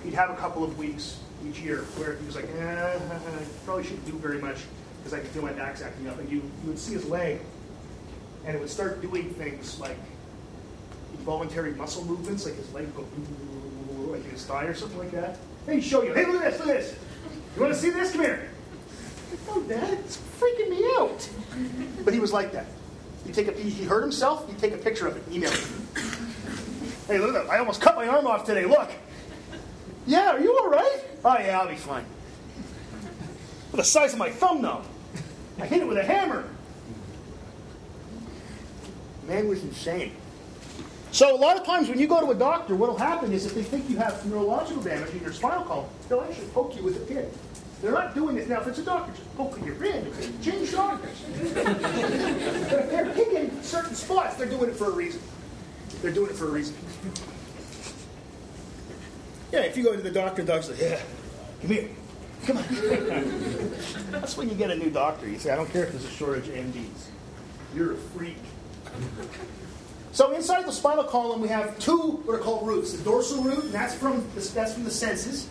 [0.05, 2.99] he'd have a couple of weeks each year where he was like, eh,
[3.67, 4.61] probably shouldn't do very much
[4.97, 6.19] because I can feel my back's acting up.
[6.19, 7.41] And you, you would see his leg,
[8.47, 9.99] and it would start doing things like
[11.19, 13.07] involuntary muscle movements, like his leg would
[14.07, 15.37] go like his thigh or something like that.
[15.67, 16.99] Hey, show you, hey, look at this, look at this.
[17.55, 18.13] You want to see this?
[18.13, 18.49] Come here.
[19.51, 21.29] Oh, Dad, it's freaking me out.
[22.03, 22.65] But he was like that.
[23.29, 24.49] He take a, he hurt himself.
[24.49, 25.69] He'd take a picture of it, email it.
[27.07, 27.51] Hey, look at that.
[27.51, 28.65] I almost cut my arm off today.
[28.65, 28.91] Look.
[30.07, 31.01] Yeah, are you all right?
[31.23, 32.07] Oh, yeah, I'll be fine.
[33.73, 34.81] The size of my thumb, though.
[35.61, 36.49] I hit it with a hammer.
[39.27, 40.13] Man was insane.
[41.13, 43.45] So a lot of times when you go to a doctor, what will happen is
[43.45, 46.83] if they think you have neurological damage in your spinal column, they'll actually poke you
[46.83, 47.31] with a pin.
[47.81, 48.61] They're not doing this now.
[48.61, 50.13] If it's a doctor just poking your pin,
[50.43, 51.21] change doctors.
[51.55, 55.21] but if they're picking certain spots, they're doing it for a reason.
[56.03, 56.75] They're doing it for a reason.
[59.53, 61.01] Yeah, if you go to the doctor, the doctor's like, yeah,
[61.61, 61.89] come here.
[62.47, 62.65] Come on.
[64.11, 65.29] That's when you get a new doctor.
[65.29, 67.07] You say, I don't care if there's a shortage of MDs.
[67.75, 68.37] You're a freak.
[70.13, 73.65] So inside the spinal column, we have two what are called roots: the dorsal root,
[73.65, 75.49] and that's from the, that's from the senses,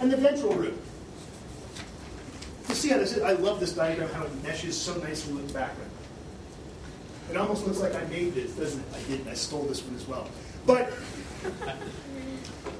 [0.00, 0.78] and the ventral root.
[2.68, 3.22] You see how this is?
[3.22, 5.90] I love this diagram, how it meshes so nicely with the background.
[7.30, 8.86] It almost looks like I made this, doesn't it?
[8.94, 9.28] I didn't.
[9.28, 10.28] I stole this one as well.
[10.64, 10.92] But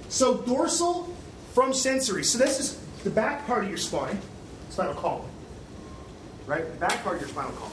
[0.08, 1.14] so dorsal
[1.52, 2.24] from sensory.
[2.24, 4.18] So this is the back part of your spine,
[4.70, 5.28] spinal column,
[6.46, 6.64] right?
[6.64, 7.72] The back part of your spinal column.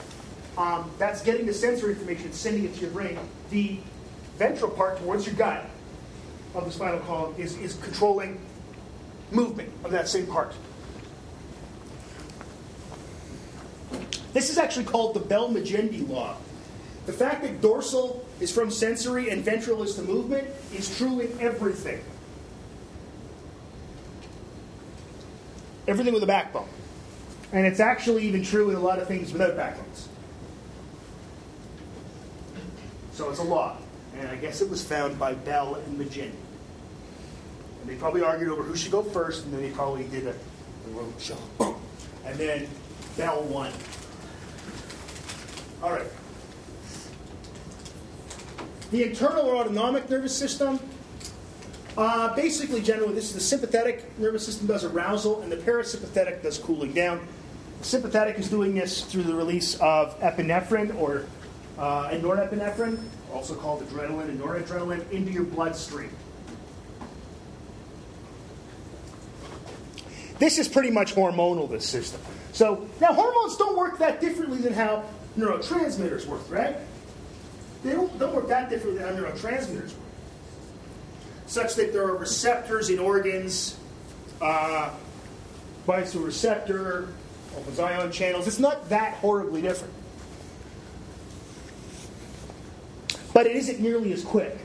[0.55, 3.18] Um, that's getting the sensory information, and sending it to your brain.
[3.49, 3.78] The
[4.38, 5.66] ventral part towards your gut
[6.55, 8.39] of the spinal column is, is controlling
[9.32, 10.53] movement of that same part.
[14.33, 16.35] This is actually called the Bell-Magendie law.
[17.05, 21.39] The fact that dorsal is from sensory and ventral is to movement is true in
[21.39, 22.01] everything.
[25.87, 26.67] Everything with a backbone.
[27.51, 30.07] And it's actually even true in a lot of things without backbones.
[33.11, 33.77] So it's a law.
[34.17, 36.31] And I guess it was found by Bell and Magendie.
[37.81, 40.35] And they probably argued over who should go first, and then they probably did a,
[41.59, 41.73] a.
[42.25, 42.67] And then
[43.18, 43.72] Bell 1.
[45.84, 46.07] All right.
[48.91, 50.80] The internal or autonomic nervous system,
[51.97, 56.57] uh, basically, generally, this is the sympathetic nervous system does arousal, and the parasympathetic does
[56.57, 57.28] cooling down.
[57.80, 61.26] The sympathetic is doing this through the release of epinephrine or
[61.78, 62.97] uh, norepinephrine,
[63.32, 66.09] also called adrenaline and noradrenaline, into your bloodstream.
[70.39, 72.19] This is pretty much hormonal, this system.
[72.51, 75.03] So now hormones don't work that differently than how
[75.38, 76.75] neurotransmitters work, right?
[77.84, 79.99] They don't, don't work that differently than how neurotransmitters work.
[81.47, 83.77] Such that there are receptors in organs,
[84.41, 84.91] uh,
[85.86, 87.09] binds to a receptor,
[87.57, 88.47] opens ion channels.
[88.47, 89.93] It's not that horribly different.
[93.34, 94.57] But it isn't nearly as quick.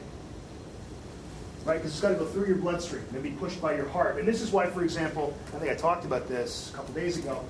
[1.68, 1.76] Right?
[1.76, 4.16] Because it's got to go through your bloodstream and be pushed by your heart.
[4.18, 7.18] And this is why, for example, I think I talked about this a couple days
[7.18, 7.44] ago,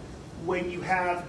[0.44, 1.24] when you have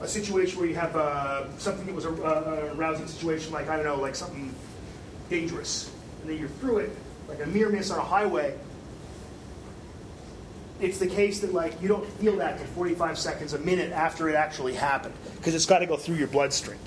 [0.00, 3.76] a situation where you have uh, something that was a, a, arousing situation, like, I
[3.76, 4.52] don't know, like something
[5.30, 6.90] dangerous, and then you're through it,
[7.28, 8.58] like a near miss on a highway,
[10.80, 14.28] it's the case that like you don't feel that for 45 seconds, a minute after
[14.28, 16.78] it actually happened, because it's got to go through your bloodstream.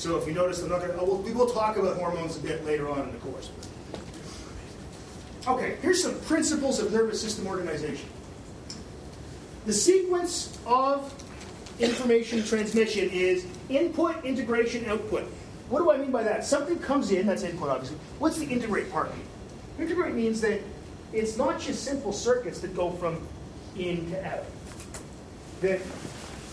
[0.00, 2.40] So if you notice, I'm not gonna, oh, we'll, we will talk about hormones a
[2.40, 3.50] bit later on in the course.
[5.46, 8.08] Okay, here's some principles of nervous system organization.
[9.66, 11.12] The sequence of
[11.80, 15.24] information transmission is input, integration, output.
[15.68, 16.46] What do I mean by that?
[16.46, 17.98] Something comes in, that's input obviously.
[18.20, 19.26] What's the integrate part mean?
[19.78, 20.62] Integrate means that
[21.12, 23.20] it's not just simple circuits that go from
[23.76, 24.46] in to out.
[25.60, 25.82] That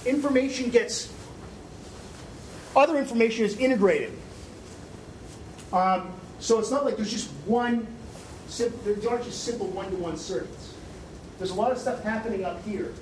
[0.05, 1.13] information gets,
[2.77, 4.13] other information is integrated.
[5.73, 7.87] Um, so it's not like there's just one,
[8.57, 10.75] there aren't just simple one-to-one circuits.
[11.37, 12.93] There's a lot of stuff happening up here.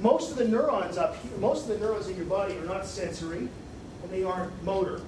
[0.00, 2.86] Most of the neurons up here, most of the neurons in your body are not
[2.86, 3.48] sensory,
[4.02, 5.00] and they aren't motor.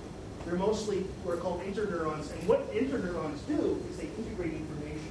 [0.45, 5.11] They're mostly what are called interneurons, and what interneurons do is they integrate information.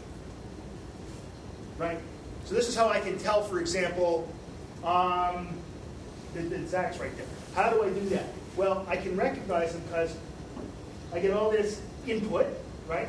[1.78, 2.00] Right?
[2.46, 4.32] So this is how I can tell, for example,
[4.84, 5.48] um,
[6.68, 7.26] Zach's right there.
[7.56, 8.26] How do I do that?
[8.56, 10.16] Well, I can recognize him because
[11.12, 12.48] I get all this input,
[12.88, 13.08] right?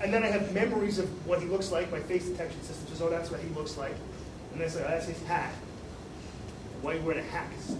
[0.00, 1.90] And then I have memories of what he looks like.
[1.92, 3.94] My face detection system says, oh, that's what he looks like.
[4.52, 5.52] And then I say, oh, that's his hat.
[6.80, 7.46] Why are you wearing a hat?
[7.58, 7.76] It's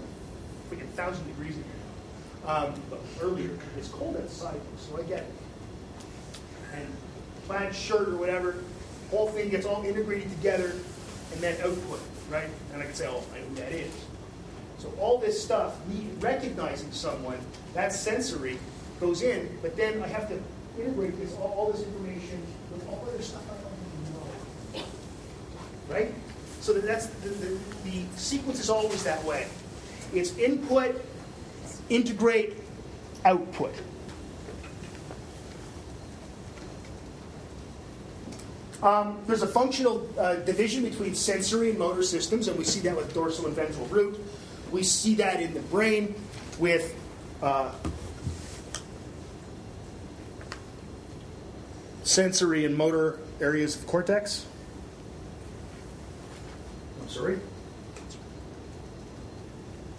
[0.71, 2.51] freaking thousand degrees in here.
[2.51, 5.33] Um, but earlier, it's cold outside, so I get it.
[6.75, 6.87] And
[7.47, 8.57] plaid shirt or whatever,
[9.11, 10.73] whole thing gets all integrated together
[11.33, 12.49] and then output, right?
[12.73, 13.93] And I can say, oh, I know who that is.
[14.81, 17.39] So all this stuff, me recognizing someone,
[17.75, 18.59] that sensory
[18.99, 20.41] goes in, but then I have to
[20.81, 23.73] integrate this, all, all this information with all other stuff I don't
[24.73, 25.95] even know.
[25.95, 26.15] right?
[26.61, 29.49] So that that's the, the, the sequence is always that way.
[30.15, 30.99] It's input,
[31.91, 32.57] integrate,
[33.27, 33.75] output.
[38.83, 42.97] Um, there's a functional uh, division between sensory and motor systems, and we see that
[42.97, 44.19] with dorsal and ventral root.
[44.71, 46.15] We see that in the brain
[46.59, 46.95] with
[47.43, 47.73] uh,
[52.05, 54.47] sensory and motor areas of cortex.
[57.03, 57.41] I'm sorry.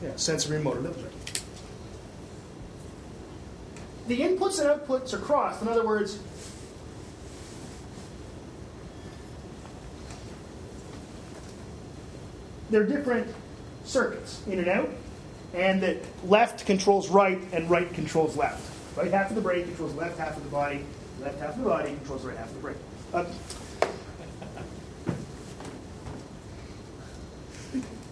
[0.01, 0.82] Yeah, sensory and motor.
[0.82, 1.41] That was right.
[4.07, 5.61] The inputs and outputs are crossed.
[5.61, 6.19] In other words,
[12.69, 13.34] they're different
[13.86, 14.90] circuits in and out,
[15.54, 18.70] and that left controls right and right controls left.
[18.98, 20.86] Right half of the brain controls left half of the body,
[21.22, 22.76] left half of the body controls right half of the brain.
[23.14, 23.26] Uh,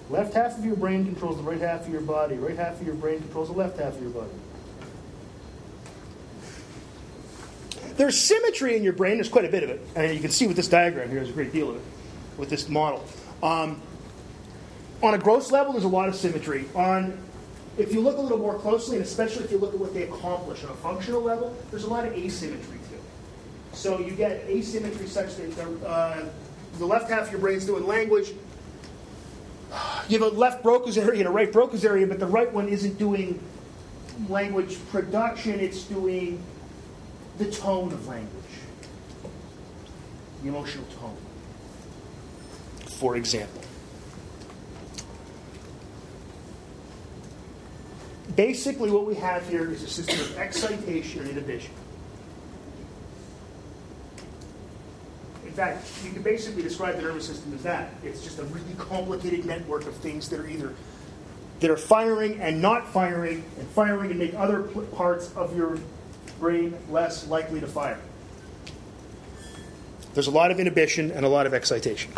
[0.09, 2.85] left half of your brain controls the right half of your body, right half of
[2.85, 4.31] your brain controls the left half of your body.
[7.95, 9.81] There's symmetry in your brain, there's quite a bit of it.
[9.95, 11.81] And you can see with this diagram here, there's a great deal of it
[12.37, 13.03] with this model.
[13.43, 13.81] Um,
[15.01, 16.65] on a gross level, there's a lot of symmetry.
[16.75, 17.17] On
[17.77, 20.03] if you look a little more closely, and especially if you look at what they
[20.03, 22.99] accomplish on a functional level, there's a lot of asymmetry too.
[23.71, 26.25] So you get asymmetry such that the, uh,
[26.77, 28.33] the left half of your brain's doing language.
[30.09, 32.67] You have a left Broca's area and a right Broca's area, but the right one
[32.67, 33.41] isn't doing
[34.27, 36.43] language production, it's doing
[37.37, 38.43] the tone of language,
[40.41, 41.15] the emotional tone,
[42.97, 43.61] for example.
[48.35, 51.71] Basically, what we have here is a system of excitation and inhibition.
[55.45, 57.91] In fact, you can basically describe the nervous system as that.
[58.03, 60.73] It's just a really complicated network of things that are either
[61.59, 65.77] that are firing and not firing, and firing and make other parts of your
[66.39, 67.99] brain less likely to fire.
[70.13, 72.11] There's a lot of inhibition and a lot of excitation.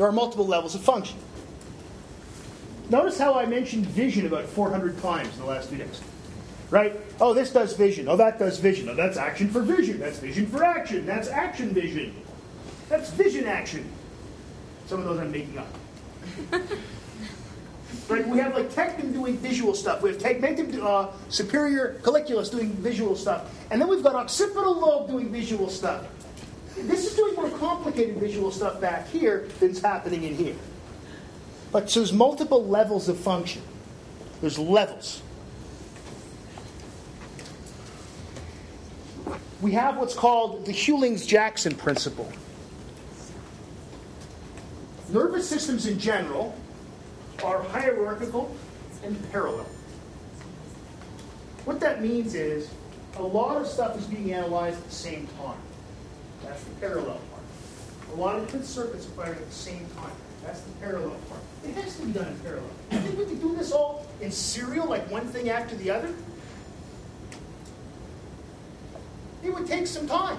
[0.00, 1.18] There are multiple levels of function.
[2.88, 6.00] Notice how I mentioned vision about 400 times in the last few days.
[6.70, 6.98] Right?
[7.20, 8.08] Oh, this does vision.
[8.08, 8.88] Oh, that does vision.
[8.88, 10.00] Oh, that's action for vision.
[10.00, 11.04] That's vision for action.
[11.04, 12.14] That's action vision.
[12.88, 13.86] That's vision action.
[14.86, 15.68] Some of those I'm making up.
[18.08, 18.26] right?
[18.26, 20.00] We have like Tectum doing visual stuff.
[20.00, 23.54] We have tegmentum, uh, superior colliculus doing visual stuff.
[23.70, 26.06] And then we've got occipital lobe doing visual stuff.
[26.76, 30.56] This is doing more complicated visual stuff back here than's happening in here.
[31.72, 33.62] But so there's multiple levels of function.
[34.40, 35.22] There's levels.
[39.60, 42.32] We have what's called the Hughlings-Jackson principle.
[45.10, 46.56] Nervous systems in general
[47.44, 48.54] are hierarchical
[49.04, 49.66] and parallel.
[51.64, 52.70] What that means is
[53.16, 55.58] a lot of stuff is being analyzed at the same time.
[56.50, 57.42] That's the parallel part.
[58.12, 60.10] A lot of different circuits are firing at the same time.
[60.44, 61.40] That's the parallel part.
[61.64, 62.70] It has to be done in parallel.
[62.90, 66.12] You think we could do this all in serial, like one thing after the other?
[69.44, 70.38] It would take some time.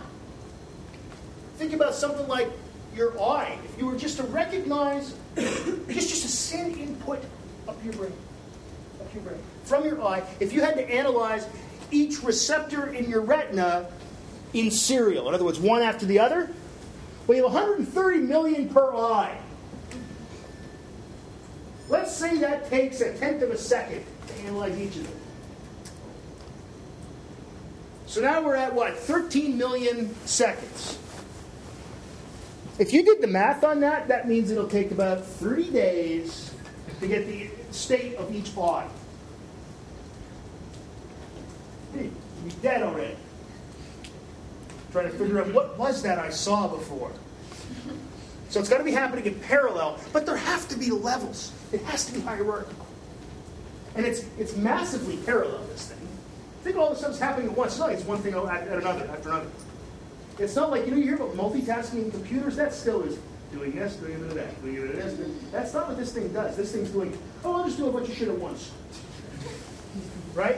[1.56, 2.50] Think about something like
[2.94, 3.58] your eye.
[3.64, 7.24] If you were just to recognize, just, just to send input
[7.70, 8.12] up your brain,
[9.00, 11.48] up your brain, from your eye, if you had to analyze
[11.90, 13.88] each receptor in your retina
[14.54, 15.28] in serial.
[15.28, 16.50] In other words, one after the other.
[17.28, 19.38] We have 130 million per eye.
[21.90, 25.18] Let's say that takes a tenth of a second to analyze each of them.
[28.08, 28.98] So now we're at what?
[28.98, 30.98] 13 million seconds.
[32.80, 36.54] If you did the math on that, that means it'll take about 30 days
[37.00, 38.88] to get the state of each eye.
[41.94, 42.12] You'd
[42.44, 43.16] be dead already
[44.92, 47.12] trying to figure out what was that I saw before.
[48.50, 51.54] So it's got to be happening in parallel, but there have to be levels.
[51.72, 52.86] It has to be hierarchical.
[53.96, 56.08] And it's, it's massively parallel, this thing.
[56.64, 57.72] Think of all this stuff's happening at once.
[57.72, 59.48] It's not like it's one thing at another, after another.
[60.38, 63.18] It's not like, you know, you hear about multitasking in computers, that still is
[63.52, 65.20] doing this, doing that, doing this.
[65.52, 66.56] That's not what this thing does.
[66.56, 68.72] This thing's doing, oh, I'll just do a bunch of shit at once.
[70.34, 70.58] Right?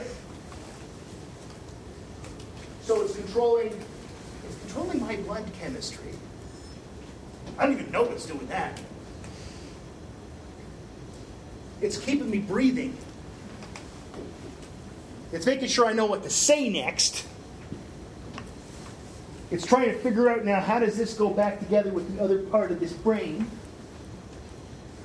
[2.81, 3.71] So it's controlling
[4.73, 6.11] controlling my blood chemistry.
[7.57, 8.79] I don't even know what's doing that.
[11.81, 12.95] it's keeping me breathing.
[15.33, 17.27] It's making sure I know what to say next.
[19.51, 22.39] It's trying to figure out now how does this go back together with the other
[22.43, 23.45] part of this brain.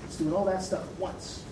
[0.05, 1.43] It's doing all that stuff at once.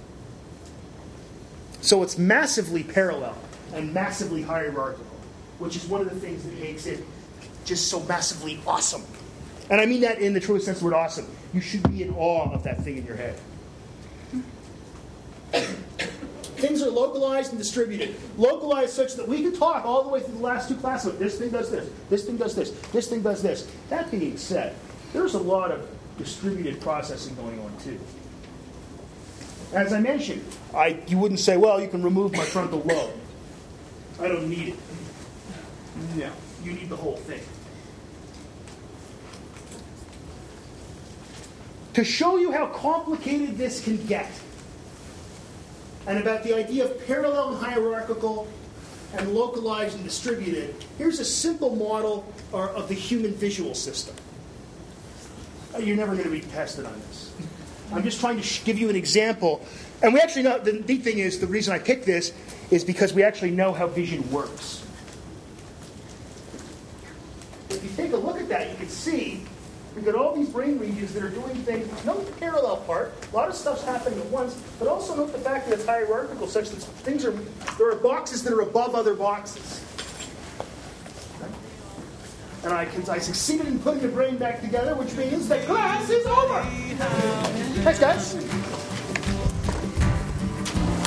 [1.81, 3.37] So it's massively parallel
[3.75, 5.05] and massively hierarchical,
[5.59, 7.05] which is one of the things that makes it
[7.67, 9.03] just so massively awesome.
[9.69, 11.27] And I mean that in the truest sense of the word awesome.
[11.53, 13.39] You should be in awe of that thing in your head.
[16.57, 18.15] Things are localized and distributed.
[18.39, 21.19] Localized such that we can talk all the way through the last two classes.
[21.19, 23.71] This thing does this, this thing does this, this thing does this.
[23.91, 24.75] That being said,
[25.13, 25.87] there's a lot of
[26.17, 27.99] distributed processing going on too.
[29.73, 30.45] As I mentioned,
[30.75, 33.13] I, you wouldn't say, well, you can remove my frontal lobe.
[34.21, 34.79] I don't need it.
[36.15, 36.31] No,
[36.63, 37.43] you need the whole thing.
[41.97, 44.31] To show you how complicated this can get,
[46.07, 48.47] and about the idea of parallel and hierarchical
[49.15, 54.15] and localized and distributed, here's a simple model of the human visual system.
[55.75, 57.33] Uh, you're never going to be tested on this.
[57.91, 59.65] I'm just trying to give you an example.
[60.03, 62.35] And we actually know, the neat thing is, the reason I picked this
[62.71, 64.85] is because we actually know how vision works.
[67.71, 69.47] If you take a look at that, you can see
[69.97, 72.05] we've got all these brain regions that are doing things.
[72.05, 73.13] Note the parallel part.
[73.33, 76.47] A lot of stuff's happening at once, but also note the fact that it's hierarchical,
[76.47, 77.33] such that things are
[77.79, 79.83] there are boxes that are above other boxes.
[82.63, 86.11] And I, can, I succeeded in putting the brain back together, which means that class
[86.11, 86.63] is over.
[87.85, 88.35] Thanks, guys.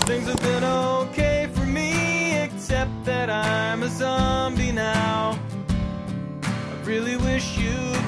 [0.07, 5.37] Things have been okay for me, except that I'm a zombie now.
[6.43, 7.98] I really wish you'd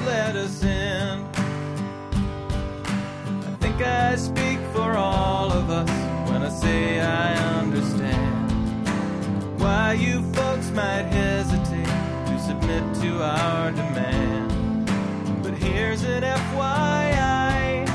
[10.74, 11.84] might hesitate
[12.26, 14.86] to submit to our demand.
[15.42, 17.86] But here's an FYI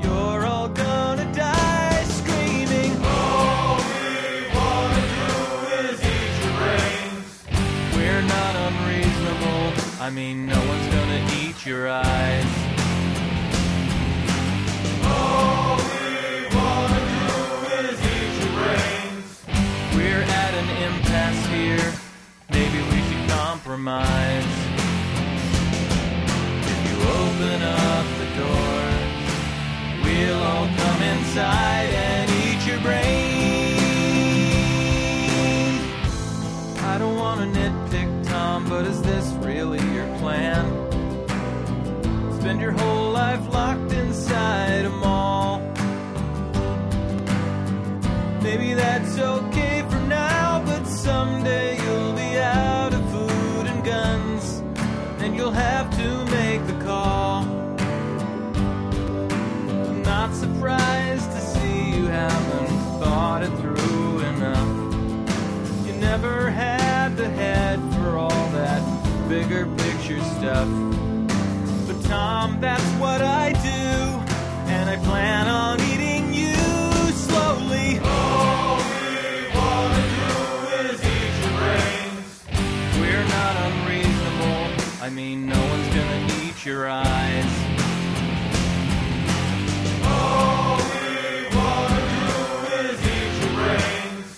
[0.00, 2.92] you're all gonna die screaming.
[3.04, 5.32] All we wanna do
[5.80, 7.96] is eat your brains.
[7.96, 9.72] We're not unreasonable.
[10.00, 12.46] I mean, no one's gonna eat your eyes.
[15.02, 15.54] All
[23.64, 24.44] compromise.
[26.72, 28.82] If you open up the door,
[30.04, 33.80] we'll all come inside and eat your brains.
[36.82, 40.64] I don't want to nitpick, Tom, but is this really your plan?
[42.40, 45.60] Spend your whole life locked inside a mall.
[48.42, 51.63] Maybe that's okay for now, but someday
[55.44, 57.42] you'll have to make the call.
[59.90, 65.86] I'm not surprised to see you haven't thought it through enough.
[65.86, 68.82] You never had the head for all that
[69.28, 70.66] bigger picture stuff.
[71.86, 73.92] But Tom, that's what I do,
[74.72, 75.73] and I plan on
[85.04, 87.52] I mean, no one's gonna eat your eyes.
[90.02, 92.30] All we wanna do
[92.80, 92.96] is
[93.38, 94.28] your brains.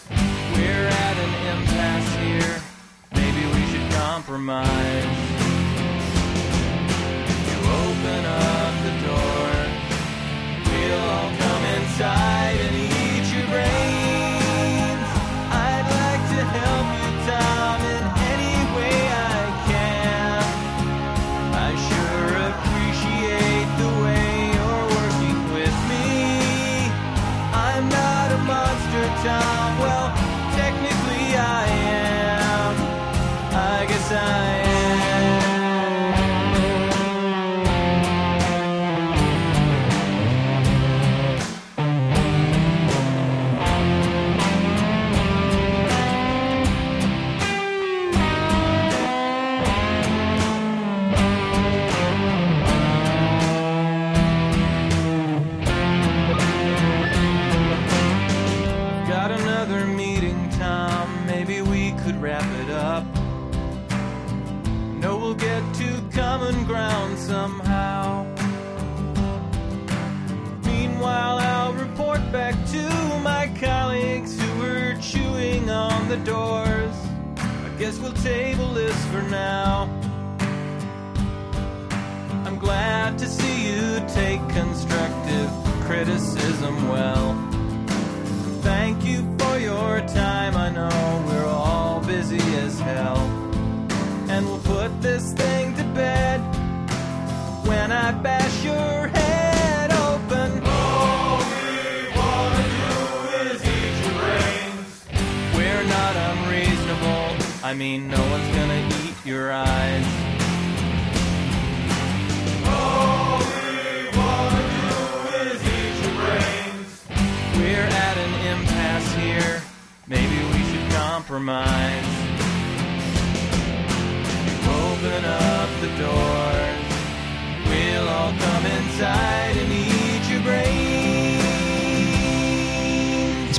[0.56, 2.56] We're at an impasse here.
[3.14, 5.16] Maybe we should compromise.
[7.46, 9.52] You open up the door.
[10.66, 12.35] We'll all come inside